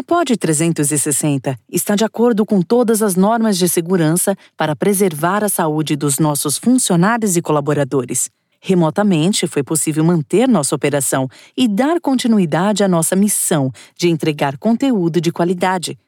[0.00, 5.48] A POD 360 está de acordo com todas as normas de segurança para preservar a
[5.50, 8.30] saúde dos nossos funcionários e colaboradores.
[8.62, 15.20] Remotamente, foi possível manter nossa operação e dar continuidade à nossa missão de entregar conteúdo
[15.20, 15.98] de qualidade.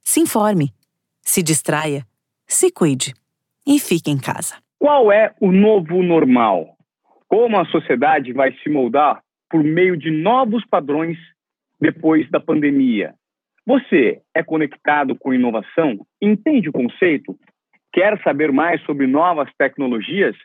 [0.00, 0.72] Se informe,
[1.20, 2.06] se distraia,
[2.46, 3.12] se cuide
[3.66, 4.54] e fique em casa.
[4.78, 6.74] Qual é o novo normal?
[7.28, 11.18] Como a sociedade vai se moldar por meio de novos padrões
[11.78, 13.14] depois da pandemia?
[13.64, 16.04] Você é conectado com inovação?
[16.20, 17.38] Entende o conceito?
[17.92, 20.36] Quer saber mais sobre novas tecnologias?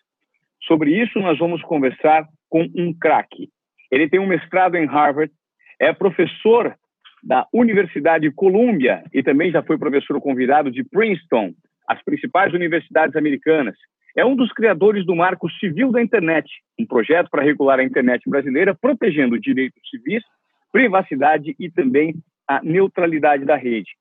[0.67, 3.49] Sobre isso, nós vamos conversar com um craque.
[3.91, 5.31] Ele tem um mestrado em Harvard,
[5.80, 6.75] é professor
[7.23, 11.53] da Universidade Columbia e também já foi professor convidado de Princeton,
[11.88, 13.75] as principais universidades americanas.
[14.16, 16.47] É um dos criadores do Marco Civil da Internet,
[16.80, 20.23] um projeto para regular a internet brasileira, protegendo direitos civis,
[20.72, 22.13] privacidade e também
[22.48, 23.92] a neutralidade da rede.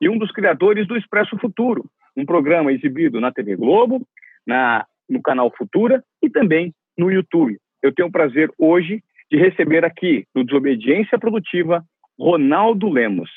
[0.00, 1.84] E um dos criadores do Expresso Futuro,
[2.16, 4.06] um programa exibido na TV Globo,
[4.46, 7.58] na, no canal Futura e também no YouTube.
[7.82, 11.84] Eu tenho o prazer hoje de receber aqui, no Desobediência Produtiva,
[12.18, 13.30] Ronaldo Lemos.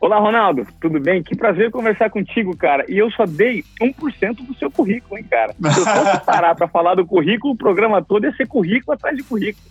[0.00, 1.24] Olá, Ronaldo, tudo bem?
[1.24, 2.84] Que prazer conversar contigo, cara.
[2.88, 5.52] E eu só dei 1% do seu currículo, hein, cara.
[5.52, 9.16] Se eu fosse parar para falar do currículo, o programa todo ia ser currículo atrás
[9.16, 9.66] de currículo.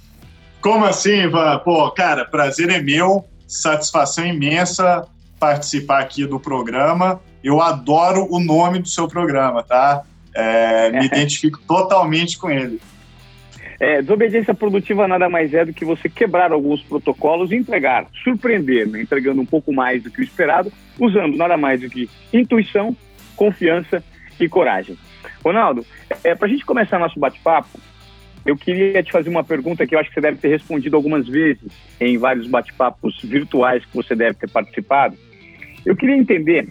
[0.59, 1.59] Como assim, Ivan?
[1.59, 5.07] Pô, cara, prazer é meu, satisfação imensa
[5.39, 7.21] participar aqui do programa.
[7.41, 10.03] Eu adoro o nome do seu programa, tá?
[10.35, 12.81] É, me identifico totalmente com ele.
[13.79, 18.87] É, desobediência produtiva nada mais é do que você quebrar alguns protocolos e entregar, surpreender,
[18.87, 19.01] né?
[19.01, 22.95] entregando um pouco mais do que o esperado, usando nada mais do que intuição,
[23.35, 24.03] confiança
[24.39, 24.97] e coragem.
[25.43, 25.85] Ronaldo,
[26.23, 27.79] é, para a gente começar nosso bate-papo,
[28.45, 31.27] eu queria te fazer uma pergunta que eu acho que você deve ter respondido algumas
[31.27, 31.69] vezes
[31.99, 35.17] em vários bate-papos virtuais que você deve ter participado.
[35.85, 36.69] Eu queria entender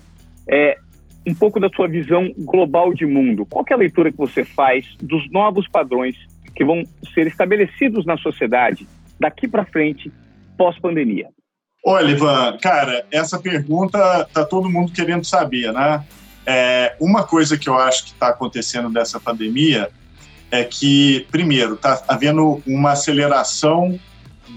[0.48, 0.78] é,
[1.26, 3.44] um pouco da sua visão global de mundo.
[3.44, 6.16] Qual é a leitura que você faz dos novos padrões
[6.56, 6.82] que vão
[7.14, 8.88] ser estabelecidos na sociedade
[9.20, 10.10] daqui para frente,
[10.56, 11.28] pós-pandemia?
[11.84, 16.04] Olha, Ivan, cara, essa pergunta tá todo mundo querendo saber, né?
[16.44, 19.90] É, uma coisa que eu acho que está acontecendo dessa pandemia
[20.50, 23.98] é que, primeiro, está havendo uma aceleração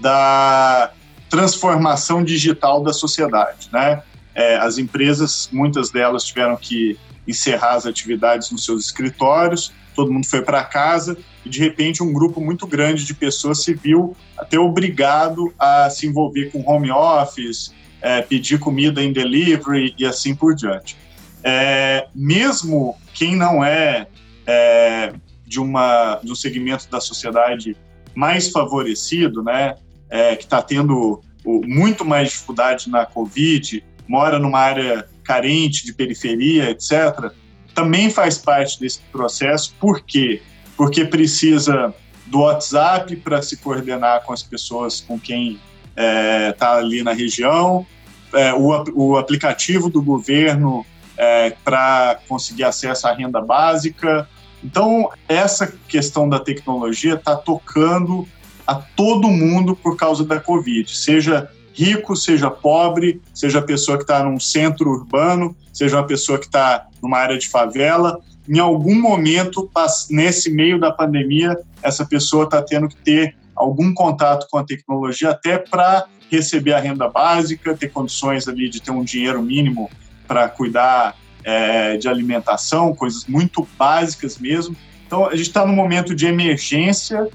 [0.00, 0.92] da
[1.28, 4.02] transformação digital da sociedade, né?
[4.34, 10.26] É, as empresas, muitas delas tiveram que encerrar as atividades nos seus escritórios, todo mundo
[10.26, 14.58] foi para casa e de repente um grupo muito grande de pessoas se viu até
[14.58, 20.54] obrigado a se envolver com home office, é, pedir comida em delivery e assim por
[20.54, 20.96] diante.
[21.44, 24.06] É, mesmo quem não é,
[24.46, 25.12] é,
[25.46, 27.76] de, uma, de um segmento da sociedade
[28.14, 29.74] mais favorecido, né,
[30.08, 36.70] é, que está tendo muito mais dificuldade na Covid, mora numa área carente de periferia,
[36.70, 37.32] etc.,
[37.80, 39.74] também faz parte desse processo.
[39.80, 40.42] Por quê?
[40.76, 41.94] Porque precisa
[42.26, 45.62] do WhatsApp para se coordenar com as pessoas com quem está
[45.96, 47.86] é, tá ali na região,
[48.32, 50.86] é, o, o, aplicativo do governo
[51.16, 54.28] é, para conseguir acesso à renda básica.
[54.62, 58.28] Então, essa questão da tecnologia está tocando
[58.66, 64.04] a todo mundo por causa da Covid, seja rico, seja pobre, seja a pessoa que
[64.04, 68.20] está num centro urbano, seja uma pessoa que está numa área de favela.
[68.48, 69.70] Em algum momento,
[70.10, 75.30] nesse meio da pandemia, essa pessoa está tendo que ter algum contato com a tecnologia
[75.30, 79.90] até para receber a renda básica, ter condições ali de ter um dinheiro mínimo
[80.26, 84.76] para cuidar é, de alimentação, coisas muito básicas mesmo.
[85.06, 87.28] Então, a gente está num momento de emergência,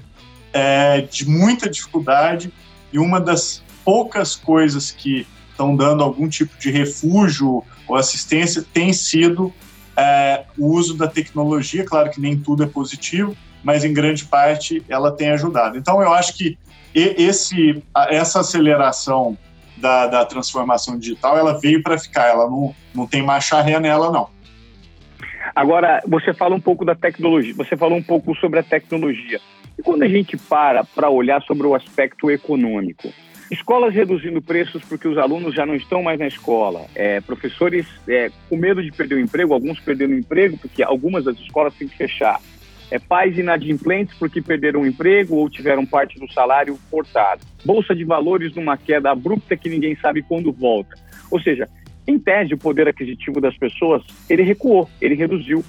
[0.52, 2.50] é, de muita dificuldade,
[2.92, 8.92] e uma das poucas coisas que estão dando algum tipo de refúgio ou assistência tem
[8.92, 9.54] sido
[9.96, 11.84] é, o uso da tecnologia.
[11.84, 15.78] Claro que nem tudo é positivo, mas em grande parte ela tem ajudado.
[15.78, 16.58] Então eu acho que
[16.92, 19.38] esse, essa aceleração
[19.76, 24.10] da, da transformação digital ela veio para ficar, ela não, não tem marcha ré nela,
[24.10, 24.28] não.
[25.54, 29.40] Agora, você fala um pouco da tecnologia, você falou um pouco sobre a tecnologia.
[29.78, 33.12] E quando a gente para para olhar sobre o aspecto econômico,
[33.50, 36.86] Escolas reduzindo preços porque os alunos já não estão mais na escola.
[36.94, 41.24] É, professores é, com medo de perder o emprego, alguns perdendo o emprego porque algumas
[41.24, 42.40] das escolas têm que fechar.
[42.90, 47.42] É, pais inadimplentes porque perderam o emprego ou tiveram parte do salário cortado.
[47.64, 50.96] Bolsa de valores numa queda abrupta que ninguém sabe quando volta.
[51.30, 51.68] Ou seja,
[52.06, 55.64] em tese, o poder aquisitivo das pessoas, ele recuou, ele reduziu.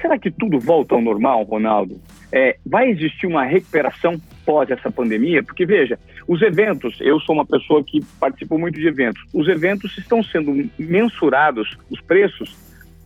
[0.00, 2.00] Será que tudo volta ao normal, Ronaldo?
[2.32, 5.44] É, vai existir uma recuperação pós essa pandemia?
[5.44, 5.96] Porque, veja,
[6.32, 10.66] os eventos, eu sou uma pessoa que participo muito de eventos, os eventos estão sendo
[10.78, 12.56] mensurados, os preços,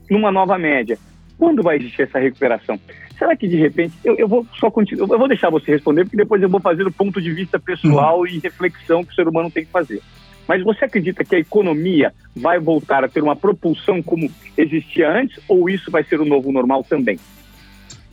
[0.09, 0.97] numa nova média.
[1.37, 2.79] Quando vai existir essa recuperação?
[3.19, 6.17] Será que de repente eu, eu vou só continuar, eu vou deixar você responder porque
[6.17, 8.27] depois eu vou fazer o ponto de vista pessoal uhum.
[8.29, 10.01] e reflexão que o ser humano tem que fazer.
[10.47, 15.43] Mas você acredita que a economia vai voltar a ter uma propulsão como existia antes
[15.49, 17.19] ou isso vai ser o novo normal também?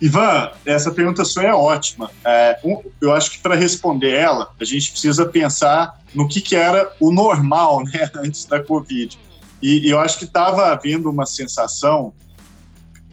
[0.01, 2.11] Ivan, essa pergunta sua é ótima.
[2.25, 2.59] É,
[2.99, 7.11] eu acho que para responder ela, a gente precisa pensar no que, que era o
[7.11, 9.17] normal né, antes da Covid.
[9.61, 12.13] E, e eu acho que estava havendo uma sensação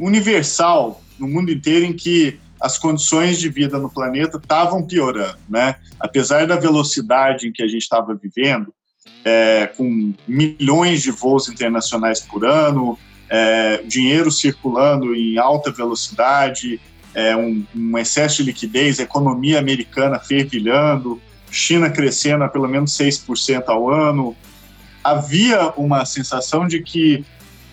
[0.00, 5.76] universal no mundo inteiro em que as condições de vida no planeta estavam piorando, né?
[5.99, 8.75] Apesar da velocidade em que a gente estava vivendo,
[9.25, 12.99] é, com milhões de voos internacionais por ano,
[13.31, 16.81] é, dinheiro circulando em alta velocidade,
[17.15, 23.65] é, um, um, excesso de liquidez, economia americana fervilhando, China crescendo a pelo menos 6%
[23.69, 24.37] ao ano.
[25.03, 27.25] Havia uma sensação de que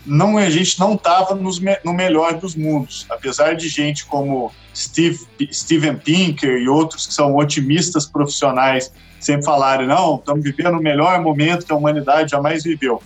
[0.06, 5.20] não a gente não estava no melhor dos mundos, apesar de gente como Steve,
[5.52, 11.20] Steven Pinker e outros que são otimistas profissionais sempre falarem não, estamos vivendo o melhor
[11.22, 13.02] momento que a humanidade jamais viveu.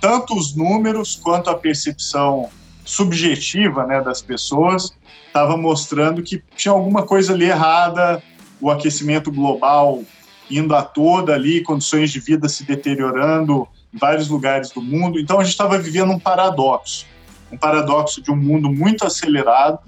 [0.00, 2.50] Tanto os números quanto a percepção
[2.84, 4.94] subjetiva né, das pessoas
[5.26, 8.22] estava mostrando que tinha alguma coisa ali errada,
[8.60, 10.02] o aquecimento global
[10.50, 15.18] indo a toda ali, condições de vida se deteriorando, em vários lugares do mundo.
[15.18, 17.06] Então a gente estava vivendo um paradoxo,
[17.50, 19.78] um paradoxo de um mundo muito acelerado,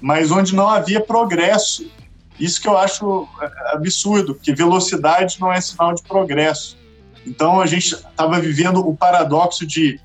[0.00, 1.90] mas onde não havia progresso.
[2.38, 6.76] Isso que eu acho é, absurdo, porque velocidade não é sinal de progresso.
[7.26, 10.00] Então a gente estava vivendo o paradoxo de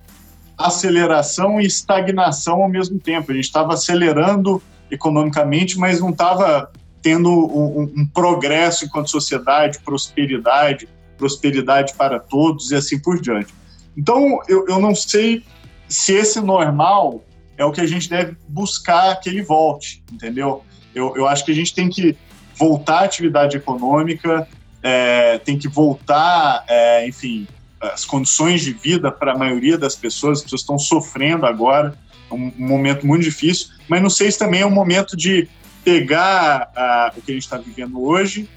[0.58, 3.32] aceleração e estagnação ao mesmo tempo.
[3.32, 6.72] A gente estava acelerando economicamente, mas não estava
[7.02, 10.88] tendo um, um, progresso enquanto sociedade, prosperidade,
[11.18, 13.54] prosperidade para todos e assim por diante.
[13.98, 15.44] Então, eu, eu não sei
[15.88, 17.24] se esse normal
[17.58, 20.64] é o que a gente deve buscar que ele volte, entendeu?
[20.94, 22.16] Eu, eu acho que a gente tem que
[22.56, 24.48] voltar à atividade econômica,
[24.84, 27.48] é, tem que voltar, é, enfim,
[27.80, 31.98] as condições de vida para a maioria das pessoas, as pessoas estão sofrendo agora,
[32.30, 35.48] é um, momento muito difícil, mas não sei se também é um momento de
[35.84, 38.48] pegar a, o que a gente está vivendo hoje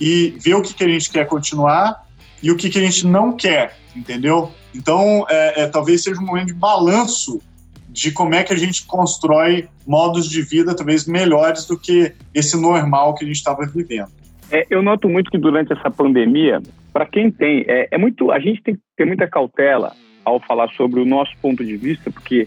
[0.00, 2.06] e ver o que, que a gente quer continuar
[2.42, 4.52] e o que, que a gente não quer, entendeu?
[4.74, 7.40] Então, é, é, talvez seja um momento de balanço
[7.88, 12.56] de como é que a gente constrói modos de vida talvez melhores do que esse
[12.56, 14.10] normal que a gente estava vivendo.
[14.52, 16.60] É, eu noto muito que durante essa pandemia,
[16.92, 20.68] para quem tem, é, é, muito, a gente tem que ter muita cautela ao falar
[20.74, 22.46] sobre o nosso ponto de vista, porque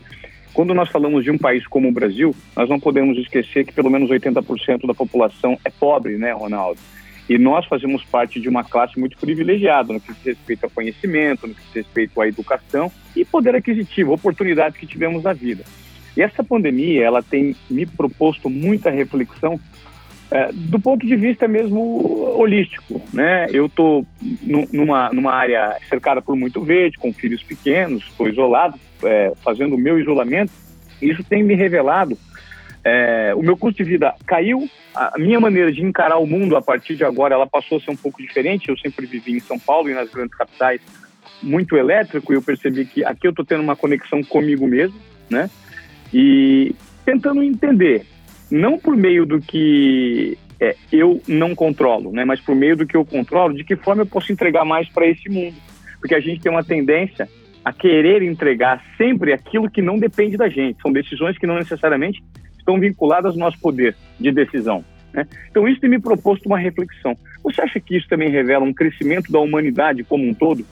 [0.54, 3.90] quando nós falamos de um país como o Brasil, nós não podemos esquecer que pelo
[3.90, 6.80] menos 80% da população é pobre, né, Ronaldo?
[7.28, 11.48] E nós fazemos parte de uma classe muito privilegiada no que diz respeito ao conhecimento,
[11.48, 15.64] no que diz respeito à educação e poder aquisitivo, oportunidades que tivemos na vida.
[16.16, 19.60] E essa pandemia, ela tem me proposto muita reflexão
[20.32, 23.48] é, do ponto de vista mesmo holístico, né?
[23.52, 24.06] Eu estou
[24.72, 29.78] numa, numa área cercada por muito verde, com filhos pequenos, estou isolado, é, fazendo o
[29.78, 30.52] meu isolamento.
[31.02, 32.18] Isso tem me revelado
[32.86, 36.62] é, o meu custo de vida caiu, a minha maneira de encarar o mundo a
[36.62, 38.70] partir de agora, ela passou a ser um pouco diferente.
[38.70, 40.80] Eu sempre vivi em São Paulo e nas grandes capitais
[41.42, 44.96] muito elétrico e eu percebi que aqui eu estou tendo uma conexão comigo mesmo,
[45.28, 45.50] né?
[46.14, 48.06] E tentando entender,
[48.52, 52.24] não por meio do que é, eu não controlo, né?
[52.26, 55.08] Mas por meio do que eu controlo, de que forma eu posso entregar mais para
[55.08, 55.56] esse mundo.
[56.00, 57.28] Porque a gente tem uma tendência
[57.64, 60.82] a querer entregar sempre aquilo que não depende da gente.
[60.82, 62.24] São decisões que não necessariamente
[62.58, 64.86] estão vinculadas ao nosso poder de decisão.
[65.12, 65.28] Né?
[65.50, 67.16] Então, isso tem me proposto uma reflexão.
[67.44, 70.66] Você acha que isso também revela um crescimento da humanidade como um todo,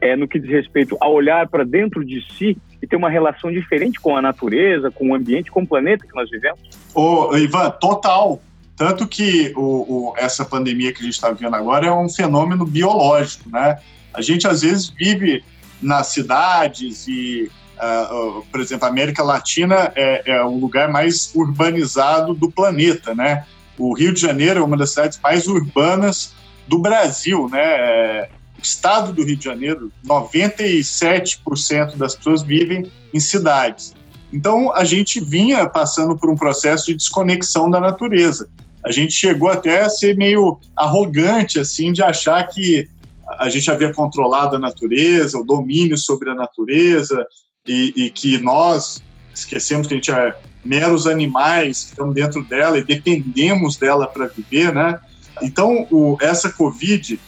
[0.00, 3.50] é, no que diz respeito a olhar para dentro de si e ter uma relação
[3.50, 6.60] diferente com a natureza, com o ambiente, com o planeta que nós vivemos?
[6.94, 8.40] Ô, Ivan, total.
[8.76, 12.64] Tanto que o, o, essa pandemia que a gente está vivendo agora é um fenômeno
[12.64, 13.78] biológico, né?
[14.14, 15.44] A gente às vezes vive
[15.82, 22.34] nas cidades e Uh, por exemplo, a América Latina é, é, o lugar mais urbanizado
[22.34, 23.44] do planeta, né?
[23.78, 26.34] O Rio de Janeiro é uma das cidades mais urbanas
[26.66, 27.62] do Brasil, né?
[27.62, 28.28] É,
[28.62, 33.94] estado do Rio de Janeiro, 97% das pessoas vivem em cidades.
[34.32, 38.48] Então, a gente vinha passando por um processo de desconexão da natureza.
[38.84, 42.88] A gente chegou até a ser meio arrogante, assim, de achar que
[43.38, 47.26] a gente havia controlado a natureza, o domínio sobre a natureza,
[47.66, 49.02] e, e que nós
[49.34, 50.34] esquecemos que a gente é
[50.64, 54.98] meros animais que estão dentro dela e dependemos dela para viver, né?
[55.42, 57.18] Então, o, essa Covid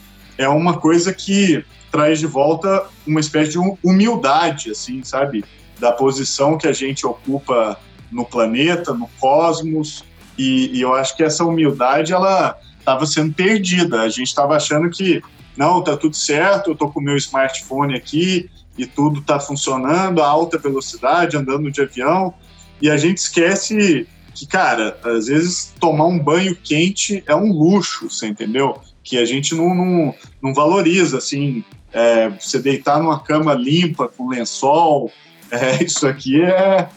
[0.41, 5.43] é uma coisa que traz de volta uma espécie de humildade, assim, sabe?
[5.79, 7.77] Da posição que a gente ocupa
[8.11, 10.03] no planeta, no cosmos,
[10.37, 14.01] e, e eu acho que essa humildade, ela estava sendo perdida.
[14.01, 15.21] A gente estava achando que,
[15.55, 20.21] não, tá tudo certo, eu tô com o meu smartphone aqui e tudo tá funcionando
[20.21, 22.33] a alta velocidade, andando de avião,
[22.81, 28.09] e a gente esquece que, cara, às vezes tomar um banho quente é um luxo,
[28.09, 28.81] você entendeu?
[29.03, 34.29] Que a gente não, não, não valoriza, assim, é, você deitar numa cama limpa, com
[34.29, 35.11] lençol,
[35.49, 36.89] é, isso aqui é,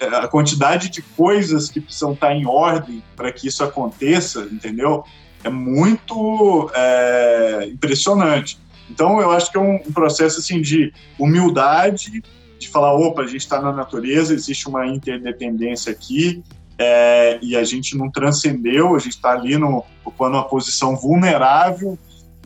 [0.00, 5.04] é, a quantidade de coisas que precisam estar em ordem para que isso aconteça, entendeu?
[5.44, 8.58] É muito é, impressionante.
[8.90, 12.22] Então, eu acho que é um, um processo assim de humildade,
[12.58, 16.42] de falar, opa, a gente está na natureza, existe uma interdependência aqui,
[16.78, 21.98] é, e a gente não transcendeu, a gente está ali no, ocupando uma posição vulnerável,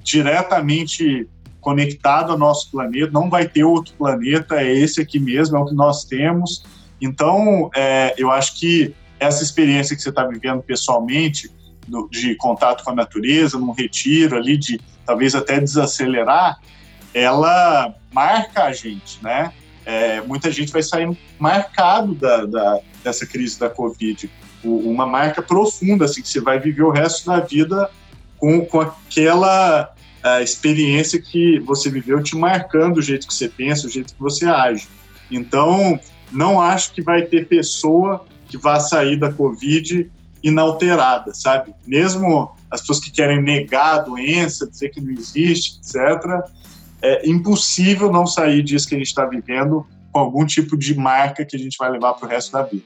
[0.02, 1.28] diretamente
[1.60, 5.66] conectado ao nosso planeta, não vai ter outro planeta, é esse aqui mesmo, é o
[5.66, 6.64] que nós temos.
[7.00, 11.50] Então, é, eu acho que essa experiência que você está vivendo pessoalmente,
[12.10, 16.58] de contato com a natureza, num retiro ali, de talvez até desacelerar,
[17.12, 19.52] ela marca a gente, né?
[19.84, 24.30] É, muita gente vai sair marcado da, da, dessa crise da Covid.
[24.62, 27.90] Uma marca profunda, assim, que você vai viver o resto da vida
[28.38, 29.92] com, com aquela
[30.40, 34.46] experiência que você viveu te marcando o jeito que você pensa, o jeito que você
[34.46, 34.88] age.
[35.30, 35.98] Então,
[36.30, 40.10] não acho que vai ter pessoa que vá sair da Covid
[40.42, 41.74] inalterada, sabe?
[41.86, 46.42] Mesmo as pessoas que querem negar a doença, dizer que não existe, etc.,
[47.00, 51.44] é impossível não sair disso que a gente está vivendo com algum tipo de marca
[51.44, 52.84] que a gente vai levar para o resto da vida.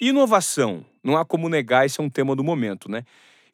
[0.00, 0.84] Inovação.
[1.02, 3.04] Não há como negar, esse é um tema do momento, né?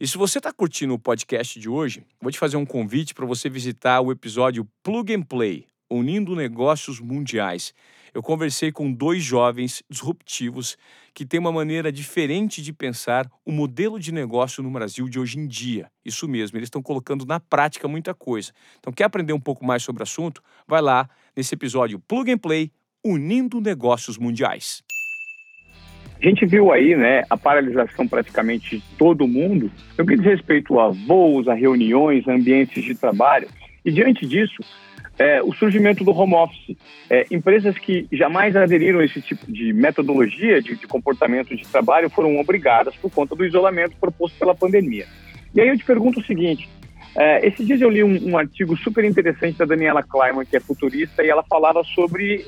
[0.01, 3.25] E se você está curtindo o podcast de hoje, vou te fazer um convite para
[3.25, 7.73] você visitar o episódio Plug and Play, Unindo Negócios Mundiais.
[8.13, 10.77] Eu conversei com dois jovens disruptivos
[11.15, 15.39] que têm uma maneira diferente de pensar o modelo de negócio no Brasil de hoje
[15.39, 15.87] em dia.
[16.05, 18.53] Isso mesmo, eles estão colocando na prática muita coisa.
[18.81, 20.43] Então, quer aprender um pouco mais sobre o assunto?
[20.67, 22.73] Vai lá nesse episódio Plug and Play,
[23.05, 24.83] Unindo Negócios Mundiais.
[26.21, 30.81] A gente viu aí né, a paralisação praticamente de todo mundo no que diz respeito
[30.81, 33.49] a voos, a reuniões, a ambientes de trabalho.
[33.85, 34.63] E diante disso,
[35.19, 36.77] é, o surgimento do home office.
[37.09, 42.11] É, empresas que jamais aderiram a esse tipo de metodologia de, de, comportamento de trabalho
[42.11, 45.07] foram obrigadas por conta do isolamento proposto pela pandemia.
[45.55, 46.69] E aí eu te pergunto o seguinte:
[47.17, 50.61] é, esses dias eu li um, um artigo super interessante da Daniela Kleiman, que é
[50.61, 52.45] futurista, e ela falava sobre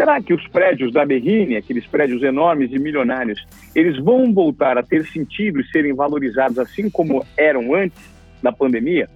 [0.00, 4.82] Será que os prédios da Berrine, aqueles prédios enormes e milionários, eles vão voltar a
[4.82, 8.00] ter sentido e serem valorizados assim como eram antes
[8.42, 9.08] da pandemia?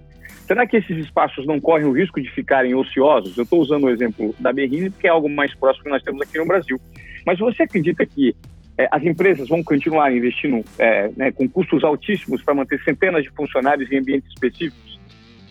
[0.47, 3.35] Será que esses espaços não correm o risco de ficarem ociosos?
[3.35, 6.21] Eu estou usando o exemplo da Berrine porque é algo mais próximo que nós temos
[6.21, 6.79] aqui no Brasil.
[7.25, 8.35] Mas você acredita que
[8.77, 13.31] é, as empresas vão continuar investindo é, né, com custos altíssimos para manter centenas de
[13.31, 14.99] funcionários em ambientes específicos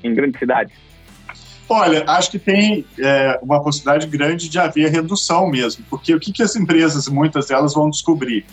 [0.02, 0.74] em grandes cidades?
[1.68, 6.30] Olha, acho que tem é, uma possibilidade grande de haver redução mesmo, porque o que,
[6.30, 8.44] que as empresas, muitas delas, vão descobrir?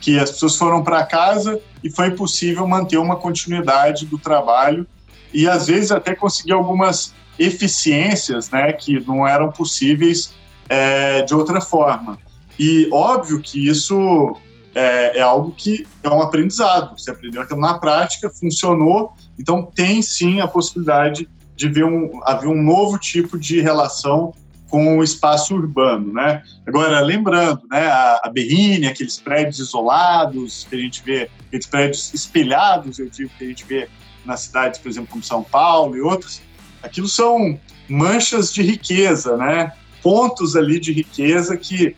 [0.00, 4.86] Que as pessoas foram para casa e foi possível manter uma continuidade do trabalho
[5.32, 10.32] e, às vezes, até conseguir algumas eficiências né, que não eram possíveis
[10.68, 12.18] é, de outra forma.
[12.58, 14.36] E óbvio que isso
[14.74, 16.98] é, é, algo que é um aprendizado.
[16.98, 22.48] Você aprendeu aquilo na prática, funcionou, então tem sim a possibilidade de ver um, haver
[22.48, 24.32] um novo tipo de relação
[24.68, 26.42] com o espaço urbano, né?
[26.64, 32.14] Agora, lembrando, né, a, a Berrine, aqueles prédios isolados que a gente vê, aqueles prédios
[32.14, 33.88] espelhados, eu digo, que a gente vê
[34.24, 36.42] nas cidades, por exemplo, como São Paulo e outras,
[36.82, 37.58] aquilo são
[37.88, 39.72] manchas de riqueza, né?
[40.02, 41.96] Pontos ali de riqueza que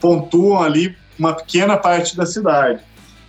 [0.00, 2.82] pontuam ali uma pequena parte da cidade.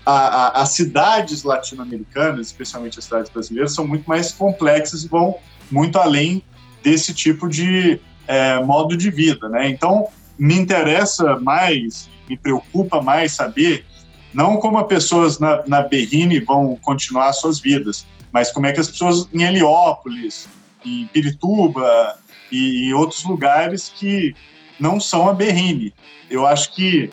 [0.06, 5.36] A, a, as cidades latino-americanas, especialmente as cidades brasileiras, são muito mais complexas e vão
[5.70, 6.44] muito além
[6.84, 9.68] desse tipo de é, modo de vida, né?
[9.70, 10.08] Então,
[10.38, 13.86] me interessa mais, me preocupa mais saber
[14.34, 18.80] não como as pessoas na, na Berrine vão continuar suas vidas, mas como é que
[18.80, 20.48] as pessoas em Heliópolis,
[20.86, 22.18] em Pirituba
[22.52, 24.36] e em outros lugares que
[24.80, 25.94] não são a Berrine.
[26.30, 27.10] Eu acho que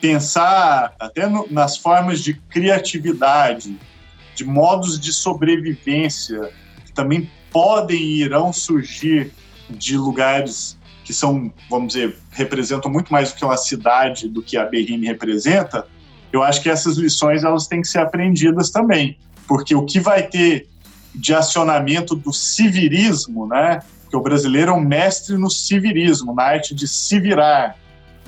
[0.00, 3.78] pensar até no, nas formas de criatividade,
[4.34, 6.50] de modos de sobrevivência,
[6.84, 9.32] que também podem e irão surgir
[9.70, 14.56] de lugares que são, vamos dizer, representam muito mais do que uma cidade, do que
[14.56, 15.86] a Berrine representa,
[16.32, 20.26] eu acho que essas lições elas têm que ser aprendidas também, porque o que vai
[20.26, 20.68] ter
[21.14, 23.80] de acionamento do civilismo, né?
[24.02, 27.76] Porque o brasileiro é um mestre no civilismo, na arte de se virar.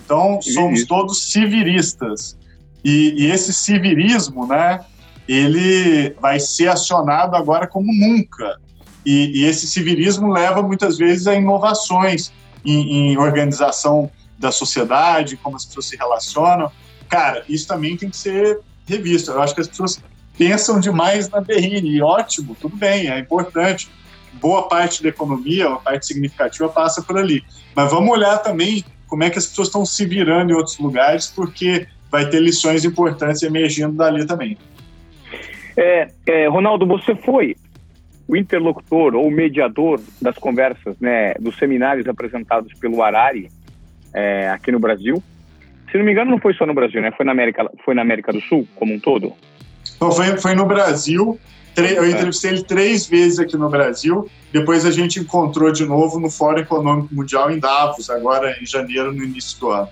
[0.05, 2.37] Então, somos todos civilistas.
[2.83, 4.81] E, e esse civilismo, né?
[5.29, 8.59] Ele vai ser acionado agora como nunca.
[9.05, 12.33] E, e esse civilismo leva muitas vezes a inovações
[12.65, 16.71] em, em organização da sociedade, como as pessoas se relacionam.
[17.09, 19.31] Cara, isso também tem que ser revisto.
[19.31, 20.03] Eu acho que as pessoas
[20.39, 23.91] pensam demais na Berrine, ótimo, tudo bem, é importante.
[24.35, 27.43] Boa parte da economia, uma parte significativa passa por ali.
[27.75, 31.27] Mas vamos olhar também como é que as pessoas estão se virando em outros lugares,
[31.27, 34.57] porque vai ter lições importantes emergindo dali também.
[35.77, 37.57] É, é, Ronaldo, você foi
[38.29, 43.51] o interlocutor ou mediador das conversas, né, dos seminários apresentados pelo Arari
[44.15, 45.23] é, aqui no Brasil.
[45.91, 47.11] Se não me engano, não foi só no Brasil, né?
[47.13, 49.33] Foi na América, foi na América do Sul como um todo.
[49.99, 51.39] Então, foi, foi no Brasil.
[51.77, 52.11] Eu é.
[52.11, 54.29] entrevistei ele três vezes aqui no Brasil.
[54.53, 59.13] Depois a gente encontrou de novo no Fórum Econômico Mundial em Davos, agora em janeiro,
[59.13, 59.89] no início do ano.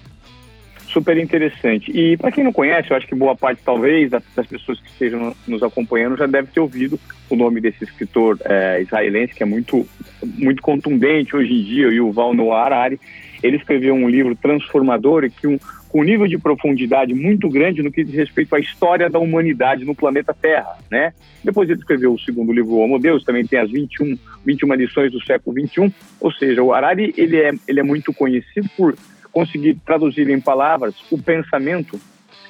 [0.88, 1.90] Super interessante.
[1.90, 5.34] E para quem não conhece, eu acho que boa parte, talvez, das, pessoas que estejam
[5.46, 6.98] nos acompanhando já deve ter ouvido
[7.28, 9.86] o nome desse escritor é, israelense, que é muito,
[10.22, 13.00] muito contundente hoje em dia, o Yuval Noah Harari.
[13.42, 17.82] Ele escreveu um livro transformador e que um, com um nível de profundidade muito grande
[17.82, 21.12] no que diz respeito à história da humanidade no planeta Terra, né?
[21.42, 25.12] Depois ele escreveu o segundo livro, o Homo Deus, também tem as 21, 21 lições
[25.12, 25.90] do século 21,
[26.20, 28.96] ou seja, o Harari, ele é, ele é muito conhecido por
[29.32, 32.00] conseguir traduzir em palavras o pensamento,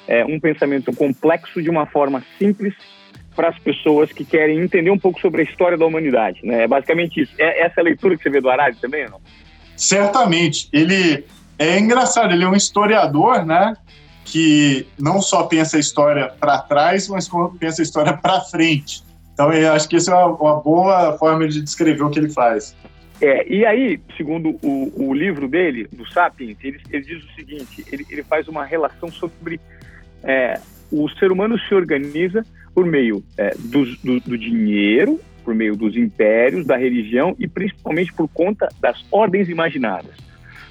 [0.07, 2.73] é, um pensamento complexo de uma forma simples
[3.35, 6.63] para as pessoas que querem entender um pouco sobre a história da humanidade, né?
[6.63, 7.33] É basicamente isso.
[7.37, 9.21] É essa é a leitura que você vê do Harari também, não?
[9.77, 10.67] Certamente.
[10.73, 11.23] Ele
[11.57, 13.77] é engraçado, ele é um historiador, né?
[14.25, 17.29] Que não só pensa a história para trás, mas
[17.59, 19.03] pensa a história para frente.
[19.33, 22.29] Então, eu acho que essa é uma, uma, boa forma de descrever o que ele
[22.29, 22.75] faz.
[23.21, 27.85] É, e aí, segundo o, o livro dele, do Sapiens, ele, ele diz o seguinte:
[27.91, 29.59] ele, ele faz uma relação sobre
[30.23, 30.59] é,
[30.91, 35.95] o ser humano se organiza por meio é, do, do, do dinheiro, por meio dos
[35.95, 40.11] impérios, da religião e principalmente por conta das ordens imaginadas.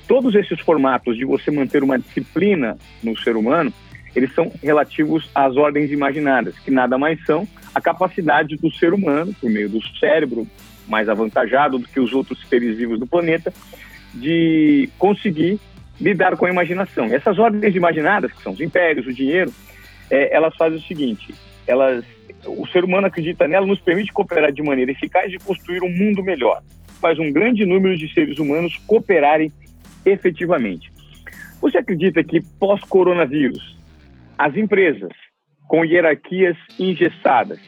[0.06, 3.72] Todos esses formatos de você manter uma disciplina no ser humano,
[4.14, 9.34] eles são relativos às ordens imaginadas, que nada mais são a capacidade do ser humano,
[9.40, 10.46] por meio do cérebro
[10.86, 13.54] mais avantajado do que os outros seres vivos do planeta,
[14.12, 15.58] de conseguir
[15.98, 17.06] lidar com a imaginação.
[17.06, 19.50] Essas ordens imaginadas, que são os impérios, o dinheiro,
[20.10, 21.34] é, elas fazem o seguinte:
[21.66, 22.04] elas,
[22.46, 26.22] o ser humano acredita nela, nos permite cooperar de maneira eficaz e construir um mundo
[26.22, 26.62] melhor.
[27.00, 29.52] Faz um grande número de seres humanos cooperarem
[30.04, 30.90] efetivamente.
[31.60, 33.76] Você acredita que pós-coronavírus,
[34.38, 35.10] as empresas
[35.66, 37.58] com hierarquias engessadas,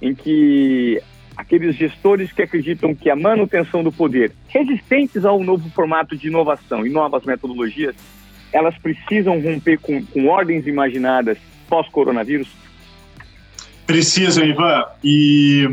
[0.00, 1.02] em que
[1.36, 6.86] aqueles gestores que acreditam que a manutenção do poder, resistentes ao novo formato de inovação
[6.86, 7.96] e novas metodologias,
[8.52, 12.48] elas precisam romper com, com ordens imaginadas pós-coronavírus?
[13.90, 14.84] Precisam, Ivan.
[15.02, 15.68] E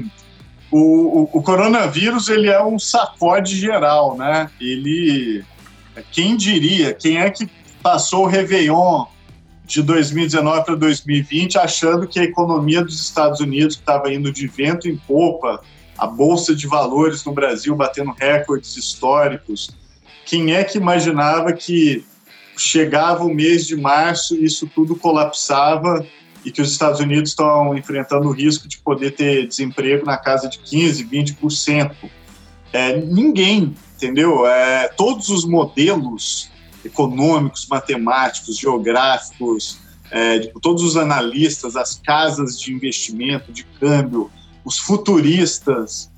[0.71, 4.49] o, o, o, coronavírus ele é um sacode geral, né?
[4.60, 5.45] Ele
[6.12, 7.47] quem diria, quem é que
[7.82, 9.06] passou o Réveillon
[9.65, 14.89] de 2019 para 2020 achando que a economia dos Estados Unidos estava indo de vento
[14.89, 15.62] em popa,
[15.95, 19.77] a bolsa de valores no Brasil batendo recordes históricos.
[20.25, 22.03] Quem é que imaginava que
[22.58, 26.03] chegava o mês de março e isso tudo colapsava
[26.47, 30.47] e que os Estados Unidos estão enfrentando o risco de poder ter desemprego na casa
[30.47, 31.95] de 15, 20%?
[32.73, 34.45] É, ninguém entendeu?
[34.45, 36.49] É, todos os modelos
[36.86, 39.79] econômicos, matemáticos, geográficos,
[40.12, 44.31] é, todos os analistas, as casas de investimento, de câmbio,
[44.63, 46.10] os futuristas,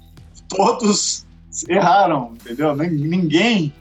[0.47, 1.25] todos
[1.67, 2.75] erraram, entendeu?
[2.75, 3.73] Ninguém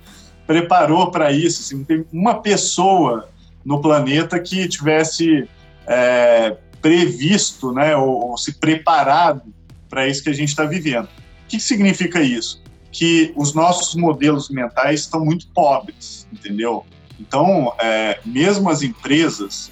[0.46, 1.61] preparou para isso.
[1.61, 3.28] Assim, não tem uma pessoa
[3.64, 5.46] no planeta que tivesse
[5.88, 9.42] é, previsto, né, ou, ou se preparado
[9.88, 11.07] para isso que a gente está vivendo.
[11.07, 12.62] O que significa isso?
[12.90, 16.85] que os nossos modelos mentais estão muito pobres, entendeu?
[17.20, 19.70] Então, é, mesmo as empresas,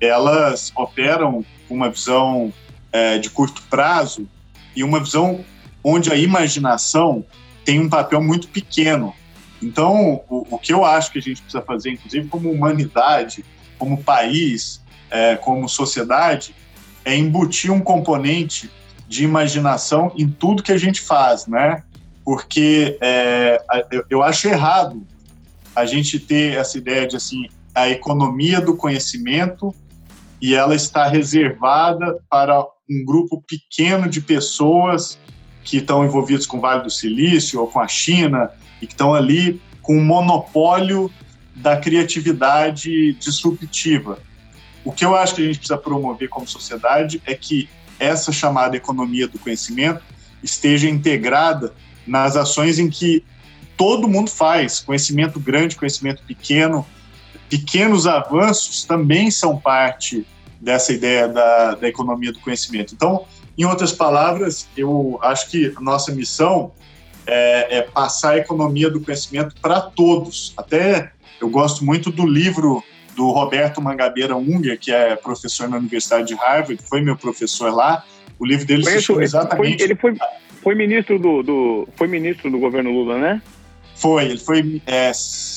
[0.00, 2.52] elas operam com uma visão
[2.92, 4.28] é, de curto prazo
[4.76, 5.44] e uma visão
[5.82, 7.24] onde a imaginação
[7.64, 9.14] tem um papel muito pequeno.
[9.62, 13.44] Então, o, o que eu acho que a gente precisa fazer, inclusive como humanidade,
[13.78, 16.54] como país, é, como sociedade,
[17.04, 18.70] é embutir um componente
[19.06, 21.82] de imaginação em tudo que a gente faz, né?
[22.24, 23.62] porque é,
[24.08, 25.06] eu, acho errado
[25.76, 29.74] a gente ter essa ideia de assim a economia do conhecimento
[30.40, 35.18] e ela está reservada para um grupo pequeno de pessoas
[35.62, 39.12] que estão envolvidos com o Vale do Silício ou com a China e que estão
[39.12, 41.10] ali com um monopólio
[41.56, 44.18] da criatividade disruptiva.
[44.84, 47.68] O que eu acho que a gente precisa promover como sociedade é que
[47.98, 50.02] essa chamada economia do conhecimento
[50.42, 51.72] esteja integrada
[52.06, 53.24] nas ações em que
[53.76, 56.86] todo mundo faz, conhecimento grande, conhecimento pequeno,
[57.48, 60.26] pequenos avanços também são parte
[60.60, 62.94] dessa ideia da, da economia do conhecimento.
[62.94, 63.24] Então,
[63.56, 66.72] em outras palavras, eu acho que nossa missão
[67.26, 70.52] é, é passar a economia do conhecimento para todos.
[70.56, 72.82] Até eu gosto muito do livro
[73.14, 78.04] do Roberto Mangabeira Unger, que é professor na Universidade de Harvard, foi meu professor lá.
[78.38, 79.82] O livro dele Conheço, se chama exatamente.
[79.82, 80.14] Ele foi,
[80.62, 83.42] foi ministro do, do, foi ministro do governo Lula, né?
[83.94, 85.12] Foi, ele foi é,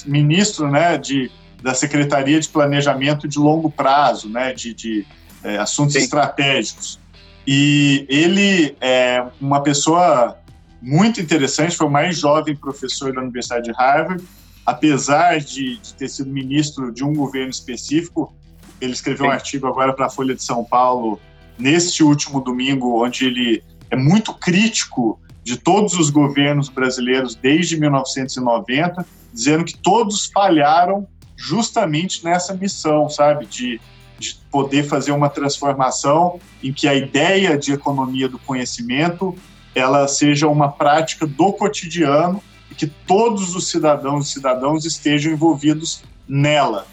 [0.05, 5.05] ministro, né, de da Secretaria de Planejamento de Longo Prazo, né, de, de
[5.43, 5.99] é, assuntos Sim.
[5.99, 6.99] estratégicos.
[7.45, 10.37] E ele é uma pessoa
[10.81, 14.23] muito interessante, foi o mais jovem professor da Universidade de Harvard,
[14.67, 18.35] apesar de, de ter sido ministro de um governo específico,
[18.81, 19.31] ele escreveu Sim.
[19.31, 21.21] um artigo agora para a Folha de São Paulo
[21.57, 29.05] neste último domingo, onde ele é muito crítico de todos os governos brasileiros desde 1990,
[29.33, 33.79] dizendo que todos falharam justamente nessa missão, sabe, de,
[34.19, 39.33] de poder fazer uma transformação em que a ideia de economia do conhecimento
[39.73, 46.03] ela seja uma prática do cotidiano e que todos os cidadãos e cidadãos estejam envolvidos
[46.27, 46.87] nela.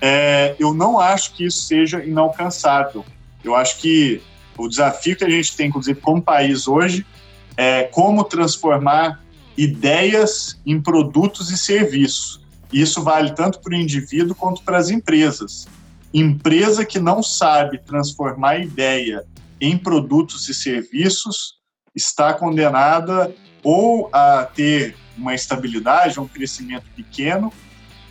[0.00, 3.04] É, eu não acho que isso seja inalcançável.
[3.42, 4.22] Eu acho que
[4.56, 7.06] o desafio que a gente tem, inclusive, como país hoje,
[7.56, 9.22] é como transformar
[9.56, 12.40] ideias em produtos e serviços.
[12.72, 15.66] Isso vale tanto para o indivíduo quanto para as empresas.
[16.12, 19.24] Empresa que não sabe transformar ideia
[19.60, 21.56] em produtos e serviços
[21.94, 27.52] está condenada ou a ter uma estabilidade, um crescimento pequeno,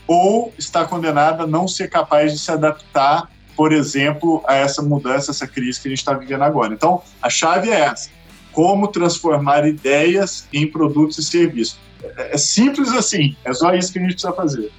[0.08, 5.32] ou está condenada a não ser capaz de se adaptar, por exemplo, a essa mudança,
[5.32, 6.74] essa crise que a gente está vivendo agora.
[6.74, 8.10] Então, a chave é essa:
[8.52, 11.78] como transformar ideias em produtos e serviços.
[12.18, 14.72] É, é simples assim, é só isso que a gente precisa fazer.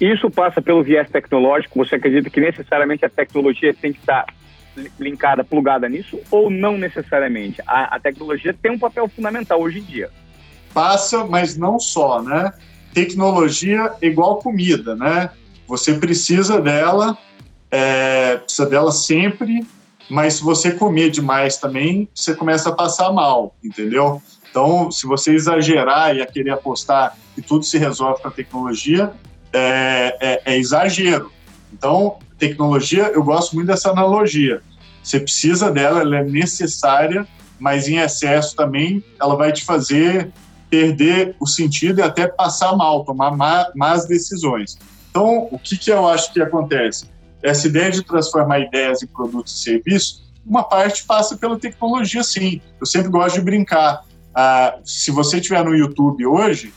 [0.00, 1.76] Isso passa pelo viés tecnológico?
[1.84, 4.24] Você acredita que necessariamente a tecnologia tem que estar
[4.98, 7.62] linkada, plugada nisso, ou não necessariamente?
[7.66, 10.10] A, a tecnologia tem um papel fundamental hoje em dia
[10.72, 12.52] passa, mas não só, né?
[12.94, 15.30] Tecnologia igual comida, né?
[15.66, 17.18] Você precisa dela,
[17.70, 19.66] é, precisa dela sempre,
[20.08, 24.22] mas se você comer demais também, você começa a passar mal, entendeu?
[24.48, 29.12] Então, se você exagerar e a querer apostar que tudo se resolve com a tecnologia,
[29.52, 31.30] é, é, é exagero.
[31.72, 34.62] Então, tecnologia, eu gosto muito dessa analogia.
[35.08, 37.26] Você precisa dela, ela é necessária,
[37.58, 40.30] mas em excesso também ela vai te fazer
[40.68, 43.34] perder o sentido e até passar mal, tomar
[43.74, 44.76] más decisões.
[45.10, 47.06] Então, o que, que eu acho que acontece?
[47.42, 52.60] Essa ideia de transformar ideias em produtos e serviços, uma parte passa pela tecnologia, sim.
[52.78, 54.04] Eu sempre gosto de brincar.
[54.34, 56.70] Ah, se você estiver no YouTube hoje,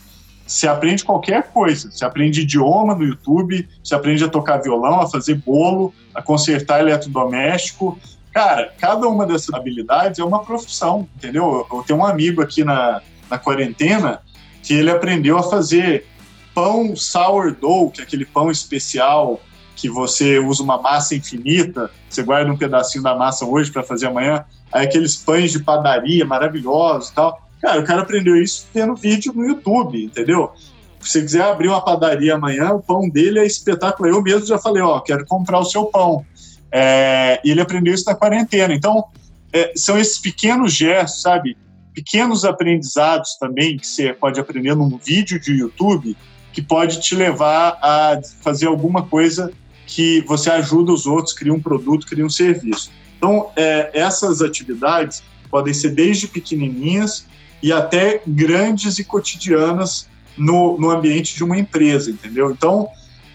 [0.46, 1.90] você aprende qualquer coisa.
[1.90, 6.80] Você aprende idioma no YouTube, você aprende a tocar violão, a fazer bolo, a consertar
[6.80, 7.98] eletrodoméstico.
[8.32, 11.66] Cara, cada uma dessas habilidades é uma profissão, entendeu?
[11.70, 14.22] Eu tenho um amigo aqui na, na quarentena
[14.62, 16.06] que ele aprendeu a fazer
[16.54, 19.40] pão sourdough, que é aquele pão especial
[19.74, 24.06] que você usa uma massa infinita, você guarda um pedacinho da massa hoje para fazer
[24.06, 27.42] amanhã, aí aqueles pães de padaria maravilhosos e tal.
[27.60, 30.52] Cara, o cara aprendeu isso tendo vídeo no YouTube, entendeu?
[31.00, 34.08] Se você quiser abrir uma padaria amanhã, o pão dele é espetáculo.
[34.08, 36.24] Eu mesmo já falei, ó, quero comprar o seu pão.
[36.72, 38.72] É, e ele aprendeu isso na quarentena.
[38.72, 39.04] Então,
[39.52, 41.56] é, são esses pequenos gestos, sabe?
[41.92, 46.16] pequenos aprendizados também que você pode aprender num vídeo de YouTube
[46.52, 49.52] que pode te levar a fazer alguma coisa
[49.86, 52.90] que você ajuda os outros, cria um produto, cria um serviço.
[53.16, 57.26] Então, é, essas atividades podem ser desde pequenininhas
[57.62, 62.50] e até grandes e cotidianas no, no ambiente de uma empresa, entendeu?
[62.50, 62.88] Então,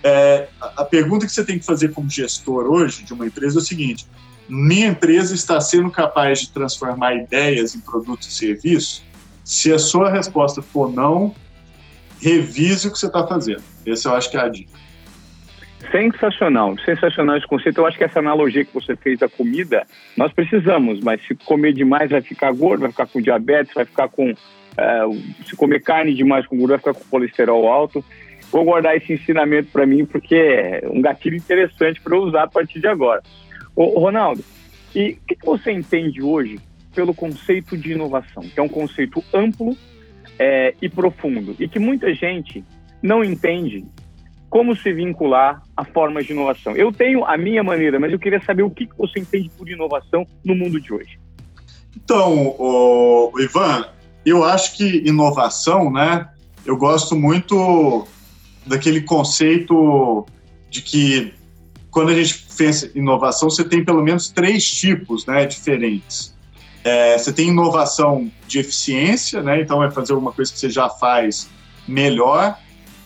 [0.04, 3.62] é, a pergunta que você tem que fazer como gestor hoje de uma empresa é
[3.62, 4.06] o seguinte:
[4.48, 9.04] minha empresa está sendo capaz de transformar ideias em produtos e serviços?
[9.44, 11.34] Se a sua resposta for não,
[12.22, 13.64] revise o que você está fazendo.
[13.86, 14.78] Essa eu acho que é a dica.
[15.92, 17.80] Sensacional, sensacional esse conceito.
[17.80, 19.86] Eu acho que essa analogia que você fez da comida,
[20.18, 24.10] nós precisamos, mas se comer demais vai ficar gordo, vai ficar com diabetes, vai ficar
[24.10, 24.32] com.
[24.32, 28.04] Uh, se comer carne demais com gordura, vai ficar com colesterol alto.
[28.52, 32.48] Vou guardar esse ensinamento para mim, porque é um gatilho interessante para eu usar a
[32.48, 33.22] partir de agora.
[33.76, 34.44] Ô, Ronaldo,
[34.96, 36.60] e o que, você entende hoje
[36.96, 39.78] pelo conceito de inovação, que é um conceito amplo
[40.40, 42.64] é, e profundo, e que muita gente
[43.02, 43.86] não entende
[44.50, 46.76] como se vincular a formas de inovação.
[46.76, 50.26] Eu tenho a minha maneira, mas eu queria saber o que você entende por inovação
[50.44, 51.20] no mundo de hoje.
[51.96, 52.56] Então,
[53.38, 53.86] Ivan,
[54.26, 56.30] eu acho que inovação, né?
[56.66, 58.08] Eu gosto muito
[58.68, 60.26] daquele conceito
[60.70, 61.34] de que
[61.90, 66.36] quando a gente pensa em inovação, você tem pelo menos três tipos, né, diferentes.
[66.84, 69.62] É, você tem inovação de eficiência, né?
[69.62, 71.50] Então é fazer alguma coisa que você já faz
[71.88, 72.58] melhor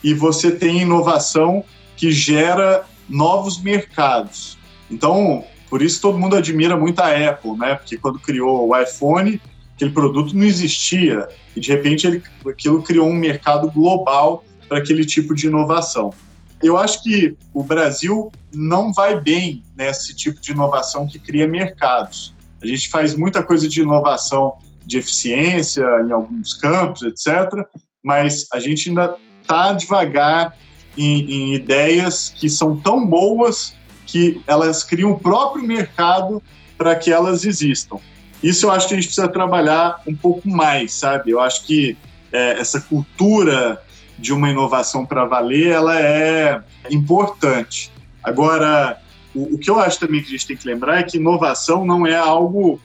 [0.04, 1.64] e você tem inovação
[1.96, 4.58] que gera novos mercados.
[4.90, 7.74] Então, por isso todo mundo admira muito a Apple, né?
[7.74, 9.40] Porque quando criou o iPhone,
[9.74, 15.04] aquele produto não existia e de repente ele, aquilo criou um mercado global para aquele
[15.04, 16.14] tipo de inovação.
[16.62, 22.34] Eu acho que o Brasil não vai bem nesse tipo de inovação que cria mercados.
[22.62, 24.54] A gente faz muita coisa de inovação
[24.86, 27.66] de eficiência em alguns campos, etc.,
[28.02, 30.56] mas a gente ainda está devagar
[30.96, 33.74] em, em ideias que são tão boas
[34.06, 36.42] que elas criam o próprio mercado
[36.78, 37.98] para que elas existam.
[38.42, 41.30] Isso eu acho que a gente precisa trabalhar um pouco mais, sabe?
[41.30, 41.94] Eu acho que
[42.32, 43.78] é, essa cultura
[44.22, 47.90] de uma inovação para valer, ela é importante.
[48.22, 49.02] Agora,
[49.34, 51.84] o, o, que eu acho também que a gente tem que lembrar é que inovação
[51.84, 52.80] não é algo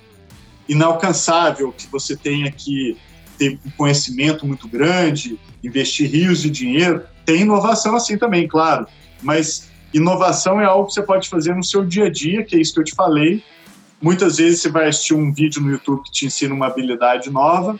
[0.68, 2.98] inalcançável, que você tenha que
[3.38, 7.04] ter um conhecimento muito grande, investir rios de dinheiro.
[7.24, 8.88] Tem inovação assim também, claro,
[9.22, 12.60] mas inovação é algo que você pode fazer no seu dia a dia, que é
[12.60, 13.44] isso que eu te falei.
[14.02, 17.80] Muitas vezes você vai assistir um vídeo no YouTube que te ensina uma habilidade nova